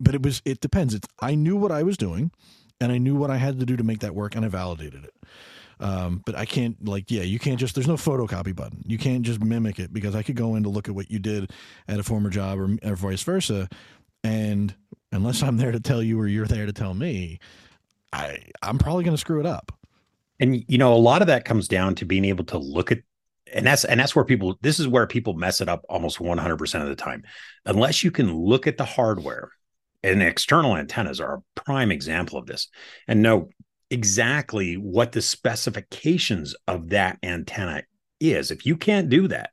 but 0.00 0.14
it 0.14 0.22
was 0.22 0.42
it 0.44 0.60
depends. 0.60 0.94
It's 0.94 1.08
I 1.20 1.34
knew 1.34 1.56
what 1.56 1.72
I 1.72 1.82
was 1.82 1.96
doing, 1.96 2.30
and 2.80 2.92
I 2.92 2.98
knew 2.98 3.14
what 3.14 3.30
I 3.30 3.36
had 3.36 3.60
to 3.60 3.66
do 3.66 3.76
to 3.76 3.84
make 3.84 4.00
that 4.00 4.14
work, 4.14 4.34
and 4.34 4.44
I 4.44 4.48
validated 4.48 5.04
it. 5.04 5.14
Um, 5.80 6.22
but 6.26 6.34
I 6.34 6.44
can't 6.44 6.84
like 6.84 7.10
yeah, 7.10 7.22
you 7.22 7.38
can't 7.38 7.58
just 7.58 7.74
there's 7.74 7.86
no 7.86 7.94
photocopy 7.94 8.54
button. 8.54 8.82
You 8.86 8.98
can't 8.98 9.22
just 9.22 9.42
mimic 9.42 9.78
it 9.78 9.92
because 9.92 10.14
I 10.14 10.22
could 10.22 10.36
go 10.36 10.56
in 10.56 10.64
to 10.64 10.68
look 10.68 10.88
at 10.88 10.94
what 10.94 11.10
you 11.10 11.18
did 11.18 11.52
at 11.86 12.00
a 12.00 12.02
former 12.02 12.30
job 12.30 12.58
or, 12.58 12.76
or 12.82 12.96
vice 12.96 13.22
versa, 13.22 13.68
and 14.24 14.74
unless 15.12 15.42
I'm 15.42 15.56
there 15.56 15.72
to 15.72 15.80
tell 15.80 16.02
you 16.02 16.20
or 16.20 16.26
you're 16.26 16.46
there 16.46 16.66
to 16.66 16.72
tell 16.72 16.94
me, 16.94 17.38
I 18.12 18.38
I'm 18.62 18.78
probably 18.78 19.04
going 19.04 19.14
to 19.14 19.20
screw 19.20 19.40
it 19.40 19.46
up. 19.46 19.72
And 20.40 20.64
you 20.68 20.78
know, 20.78 20.92
a 20.92 20.96
lot 20.96 21.22
of 21.22 21.28
that 21.28 21.44
comes 21.44 21.68
down 21.68 21.94
to 21.96 22.04
being 22.04 22.24
able 22.24 22.44
to 22.46 22.58
look 22.58 22.92
at 22.92 22.98
and 23.52 23.66
that's 23.66 23.84
and 23.84 23.98
that's 23.98 24.14
where 24.14 24.24
people 24.24 24.58
this 24.60 24.78
is 24.78 24.88
where 24.88 25.06
people 25.06 25.34
mess 25.34 25.60
it 25.60 25.68
up 25.68 25.84
almost 25.88 26.18
100% 26.18 26.82
of 26.82 26.88
the 26.88 26.96
time. 26.96 27.24
Unless 27.66 28.04
you 28.04 28.10
can 28.10 28.34
look 28.34 28.66
at 28.66 28.76
the 28.76 28.84
hardware 28.84 29.50
and 30.02 30.22
external 30.22 30.76
antennas 30.76 31.20
are 31.20 31.34
a 31.36 31.60
prime 31.60 31.90
example 31.90 32.38
of 32.38 32.46
this 32.46 32.68
and 33.06 33.22
know 33.22 33.48
exactly 33.90 34.74
what 34.74 35.12
the 35.12 35.22
specifications 35.22 36.54
of 36.66 36.90
that 36.90 37.18
antenna 37.22 37.82
is. 38.20 38.50
If 38.50 38.66
you 38.66 38.76
can't 38.76 39.08
do 39.08 39.28
that 39.28 39.50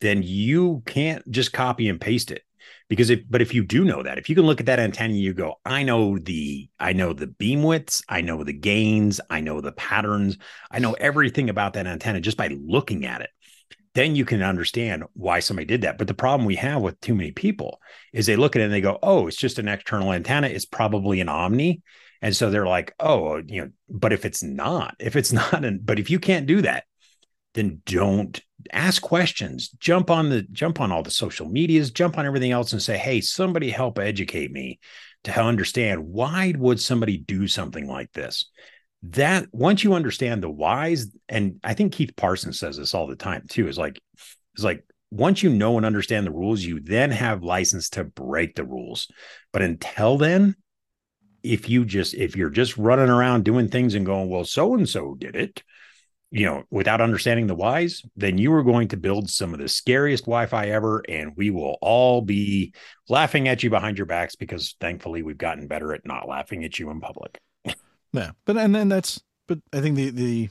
then 0.00 0.22
you 0.22 0.82
can't 0.86 1.28
just 1.30 1.52
copy 1.52 1.88
and 1.88 2.00
paste 2.00 2.30
it 2.30 2.42
because 2.88 3.10
if 3.10 3.20
but 3.28 3.42
if 3.42 3.52
you 3.54 3.64
do 3.64 3.84
know 3.84 4.02
that 4.02 4.18
if 4.18 4.28
you 4.28 4.34
can 4.34 4.46
look 4.46 4.60
at 4.60 4.66
that 4.66 4.78
antenna 4.78 5.14
you 5.14 5.32
go 5.32 5.54
i 5.64 5.82
know 5.82 6.18
the 6.18 6.68
i 6.78 6.92
know 6.92 7.12
the 7.12 7.26
beam 7.26 7.62
widths 7.62 8.02
i 8.08 8.20
know 8.20 8.44
the 8.44 8.52
gains 8.52 9.20
i 9.30 9.40
know 9.40 9.60
the 9.60 9.72
patterns 9.72 10.38
i 10.70 10.78
know 10.78 10.92
everything 10.94 11.50
about 11.50 11.72
that 11.74 11.86
antenna 11.86 12.20
just 12.20 12.36
by 12.36 12.48
looking 12.48 13.04
at 13.04 13.20
it 13.20 13.30
then 13.96 14.14
you 14.14 14.26
can 14.26 14.42
understand 14.42 15.04
why 15.14 15.40
somebody 15.40 15.64
did 15.64 15.80
that. 15.80 15.96
But 15.96 16.06
the 16.06 16.12
problem 16.12 16.44
we 16.44 16.56
have 16.56 16.82
with 16.82 17.00
too 17.00 17.14
many 17.14 17.32
people 17.32 17.80
is 18.12 18.26
they 18.26 18.36
look 18.36 18.54
at 18.54 18.60
it 18.60 18.66
and 18.66 18.72
they 18.72 18.82
go, 18.82 18.98
oh, 19.02 19.26
it's 19.26 19.38
just 19.38 19.58
an 19.58 19.68
external 19.68 20.12
antenna. 20.12 20.48
It's 20.48 20.66
probably 20.66 21.22
an 21.22 21.30
Omni. 21.30 21.80
And 22.20 22.36
so 22.36 22.50
they're 22.50 22.66
like, 22.66 22.94
oh, 23.00 23.40
you 23.46 23.62
know, 23.62 23.70
but 23.88 24.12
if 24.12 24.26
it's 24.26 24.42
not, 24.42 24.96
if 25.00 25.16
it's 25.16 25.32
not, 25.52 25.64
an, 25.64 25.80
but 25.82 25.98
if 25.98 26.10
you 26.10 26.20
can't 26.20 26.46
do 26.46 26.60
that, 26.60 26.84
then 27.56 27.82
don't 27.86 28.40
ask 28.72 29.02
questions. 29.02 29.70
Jump 29.78 30.10
on 30.10 30.30
the, 30.30 30.42
jump 30.52 30.80
on 30.80 30.92
all 30.92 31.02
the 31.02 31.10
social 31.10 31.48
medias, 31.48 31.90
jump 31.90 32.18
on 32.18 32.26
everything 32.26 32.52
else 32.52 32.72
and 32.72 32.82
say, 32.82 32.96
hey, 32.96 33.20
somebody 33.20 33.70
help 33.70 33.98
educate 33.98 34.52
me 34.52 34.78
to 35.24 35.40
understand 35.40 36.06
why 36.06 36.54
would 36.56 36.80
somebody 36.80 37.18
do 37.18 37.48
something 37.48 37.88
like 37.88 38.12
this? 38.12 38.48
that 39.02 39.46
once 39.52 39.84
you 39.84 39.94
understand 39.94 40.42
the 40.42 40.50
whys, 40.50 41.14
and 41.28 41.60
I 41.62 41.74
think 41.74 41.92
Keith 41.92 42.16
Parsons 42.16 42.58
says 42.58 42.76
this 42.76 42.94
all 42.94 43.06
the 43.06 43.16
time 43.16 43.42
too, 43.48 43.68
is 43.68 43.78
like, 43.78 44.00
is 44.56 44.64
like 44.64 44.84
once 45.10 45.42
you 45.42 45.50
know 45.50 45.76
and 45.76 45.86
understand 45.86 46.26
the 46.26 46.32
rules, 46.32 46.62
you 46.62 46.80
then 46.80 47.10
have 47.10 47.42
license 47.42 47.90
to 47.90 48.04
break 48.04 48.54
the 48.54 48.64
rules. 48.64 49.08
But 49.52 49.62
until 49.62 50.18
then, 50.18 50.56
if 51.42 51.68
you 51.68 51.84
just 51.84 52.14
if 52.14 52.36
you're 52.36 52.50
just 52.50 52.76
running 52.76 53.08
around 53.08 53.44
doing 53.44 53.68
things 53.68 53.94
and 53.94 54.04
going, 54.04 54.28
well, 54.28 54.44
so 54.44 54.74
and 54.74 54.88
so 54.88 55.14
did 55.16 55.36
it, 55.36 55.62
you 56.30 56.44
know, 56.44 56.64
without 56.70 57.00
understanding 57.00 57.46
the 57.46 57.54
whys, 57.54 58.02
then 58.16 58.36
you 58.38 58.52
are 58.52 58.64
going 58.64 58.88
to 58.88 58.96
build 58.96 59.30
some 59.30 59.54
of 59.54 59.60
the 59.60 59.68
scariest 59.68 60.24
Wi-Fi 60.24 60.66
ever, 60.66 61.02
and 61.08 61.36
we 61.36 61.50
will 61.50 61.78
all 61.80 62.20
be 62.20 62.74
laughing 63.08 63.48
at 63.48 63.62
you 63.62 63.70
behind 63.70 63.96
your 63.96 64.06
backs 64.06 64.34
because 64.34 64.74
thankfully 64.80 65.22
we've 65.22 65.38
gotten 65.38 65.66
better 65.66 65.94
at 65.94 66.04
not 66.04 66.28
laughing 66.28 66.64
at 66.64 66.78
you 66.78 66.90
in 66.90 67.00
public. 67.00 67.40
Yeah, 68.12 68.30
but 68.46 68.56
and 68.56 68.74
then 68.74 68.88
that's 68.88 69.20
but 69.46 69.58
I 69.74 69.82
think 69.82 69.96
the 69.96 70.08
the 70.08 70.48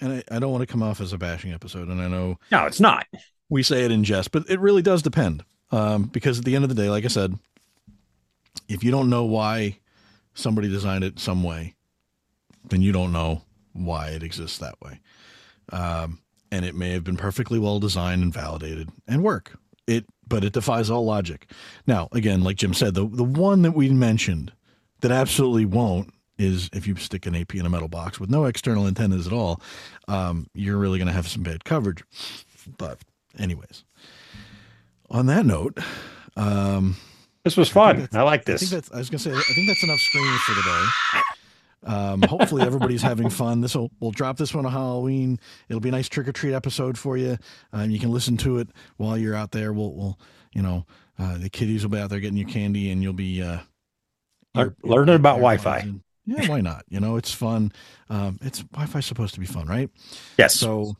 and 0.00 0.12
I, 0.14 0.36
I 0.36 0.38
don't 0.40 0.50
want 0.50 0.62
to 0.62 0.66
come 0.66 0.82
off 0.82 1.00
as 1.00 1.12
a 1.12 1.18
bashing 1.18 1.52
episode, 1.52 1.86
and 1.86 2.00
I 2.00 2.08
know 2.08 2.38
no, 2.50 2.66
it's 2.66 2.80
not. 2.80 3.06
We 3.48 3.62
say 3.62 3.84
it 3.84 3.92
in 3.92 4.02
jest, 4.02 4.32
but 4.32 4.50
it 4.50 4.58
really 4.58 4.82
does 4.82 5.02
depend 5.02 5.44
um, 5.70 6.04
because 6.04 6.40
at 6.40 6.44
the 6.44 6.56
end 6.56 6.64
of 6.64 6.68
the 6.68 6.74
day, 6.74 6.90
like 6.90 7.04
I 7.04 7.08
said, 7.08 7.38
if 8.68 8.82
you 8.82 8.90
don't 8.90 9.08
know 9.08 9.24
why 9.24 9.78
somebody 10.34 10.68
designed 10.68 11.04
it 11.04 11.20
some 11.20 11.44
way, 11.44 11.76
then 12.64 12.82
you 12.82 12.90
don't 12.90 13.12
know 13.12 13.42
why 13.84 14.08
it 14.08 14.22
exists 14.22 14.58
that 14.58 14.80
way. 14.80 15.00
Um, 15.72 16.20
and 16.50 16.64
it 16.64 16.74
may 16.74 16.92
have 16.92 17.04
been 17.04 17.16
perfectly 17.16 17.58
well 17.58 17.78
designed 17.78 18.22
and 18.22 18.32
validated 18.32 18.88
and 19.06 19.22
work. 19.22 19.58
It, 19.86 20.06
but 20.26 20.42
it 20.42 20.52
defies 20.52 20.90
all 20.90 21.04
logic. 21.04 21.50
Now, 21.86 22.08
again, 22.12 22.42
like 22.42 22.56
Jim 22.56 22.74
said, 22.74 22.94
the 22.94 23.06
the 23.06 23.24
one 23.24 23.62
that 23.62 23.72
we 23.72 23.88
mentioned 23.90 24.52
that 25.00 25.12
absolutely 25.12 25.64
won't 25.64 26.12
is 26.38 26.68
if 26.72 26.86
you 26.86 26.96
stick 26.96 27.26
an 27.26 27.34
AP 27.34 27.54
in 27.54 27.66
a 27.66 27.70
metal 27.70 27.88
box 27.88 28.20
with 28.20 28.30
no 28.30 28.44
external 28.44 28.86
antennas 28.86 29.26
at 29.26 29.32
all, 29.32 29.60
um, 30.08 30.48
you're 30.54 30.76
really 30.76 30.98
going 30.98 31.06
to 31.06 31.12
have 31.12 31.28
some 31.28 31.42
bad 31.42 31.64
coverage. 31.64 32.02
But, 32.78 32.98
anyways, 33.38 33.84
on 35.08 35.26
that 35.26 35.46
note, 35.46 35.78
um, 36.36 36.96
this 37.44 37.56
was 37.56 37.68
fun. 37.68 38.08
I, 38.12 38.18
I 38.18 38.22
like 38.22 38.44
this. 38.44 38.62
I, 38.62 38.66
think 38.66 38.70
that's, 38.72 38.92
I 38.92 38.98
was 38.98 39.10
going 39.10 39.18
to 39.18 39.24
say, 39.24 39.30
I 39.30 39.54
think 39.54 39.68
that's 39.68 39.84
enough 39.84 40.00
screens 40.00 40.40
for 40.40 40.54
the 40.54 40.62
day. 40.62 41.20
Um, 41.84 42.22
hopefully 42.22 42.62
everybody's 42.62 43.02
having 43.02 43.30
fun. 43.30 43.60
This 43.60 43.74
will 43.74 43.90
we'll 44.00 44.10
drop 44.10 44.36
this 44.38 44.54
one 44.54 44.66
on 44.66 44.72
Halloween. 44.72 45.38
It'll 45.68 45.80
be 45.80 45.90
a 45.90 45.92
nice 45.92 46.08
trick 46.08 46.26
or 46.26 46.32
treat 46.32 46.54
episode 46.54 46.98
for 46.98 47.16
you. 47.16 47.38
Um, 47.72 47.90
you 47.90 47.98
can 47.98 48.10
listen 48.10 48.36
to 48.38 48.58
it 48.58 48.68
while 48.96 49.16
you're 49.16 49.34
out 49.34 49.52
there. 49.52 49.72
We'll, 49.72 49.92
we'll 49.92 50.18
you 50.52 50.62
know, 50.62 50.86
uh, 51.18 51.38
the 51.38 51.50
kiddies 51.50 51.82
will 51.82 51.90
be 51.90 51.98
out 51.98 52.10
there 52.10 52.20
getting 52.20 52.38
you 52.38 52.46
candy, 52.46 52.90
and 52.90 53.02
you'll 53.02 53.12
be 53.12 53.42
uh, 53.42 53.58
learning 54.82 55.16
about 55.16 55.36
Wi-Fi. 55.36 55.78
And, 55.78 56.00
yeah, 56.24 56.48
why 56.48 56.60
not? 56.60 56.84
You 56.88 56.98
know, 56.98 57.16
it's 57.16 57.32
fun. 57.32 57.72
Um, 58.10 58.38
it's 58.42 58.60
Wi-Fi 58.62 59.00
supposed 59.00 59.34
to 59.34 59.40
be 59.40 59.46
fun, 59.46 59.66
right? 59.66 59.90
Yes. 60.38 60.54
So, 60.54 60.96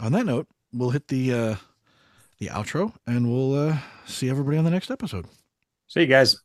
on 0.00 0.12
that 0.12 0.26
note, 0.26 0.46
we'll 0.72 0.90
hit 0.90 1.08
the 1.08 1.32
uh, 1.32 1.54
the 2.38 2.46
outro, 2.46 2.94
and 3.06 3.30
we'll 3.30 3.54
uh, 3.54 3.78
see 4.06 4.30
everybody 4.30 4.58
on 4.58 4.64
the 4.64 4.70
next 4.70 4.90
episode. 4.90 5.26
See 5.88 6.02
you 6.02 6.06
guys. 6.06 6.40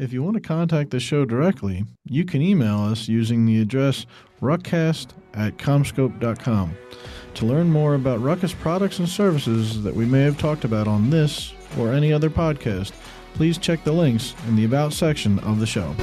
If 0.00 0.14
you 0.14 0.22
want 0.22 0.36
to 0.36 0.40
contact 0.40 0.92
the 0.92 0.98
show 0.98 1.26
directly, 1.26 1.84
you 2.06 2.24
can 2.24 2.40
email 2.40 2.78
us 2.78 3.06
using 3.06 3.44
the 3.44 3.60
address 3.60 4.06
ruckcast 4.40 5.08
at 5.34 5.58
commscope.com. 5.58 6.74
To 7.34 7.44
learn 7.44 7.68
more 7.68 7.94
about 7.96 8.22
Ruckus 8.22 8.54
products 8.54 8.98
and 8.98 9.06
services 9.06 9.82
that 9.82 9.94
we 9.94 10.06
may 10.06 10.22
have 10.22 10.38
talked 10.38 10.64
about 10.64 10.88
on 10.88 11.10
this 11.10 11.52
or 11.78 11.92
any 11.92 12.14
other 12.14 12.30
podcast, 12.30 12.92
please 13.34 13.58
check 13.58 13.84
the 13.84 13.92
links 13.92 14.34
in 14.48 14.56
the 14.56 14.64
About 14.64 14.94
section 14.94 15.38
of 15.40 15.60
the 15.60 15.66
show. 15.66 15.94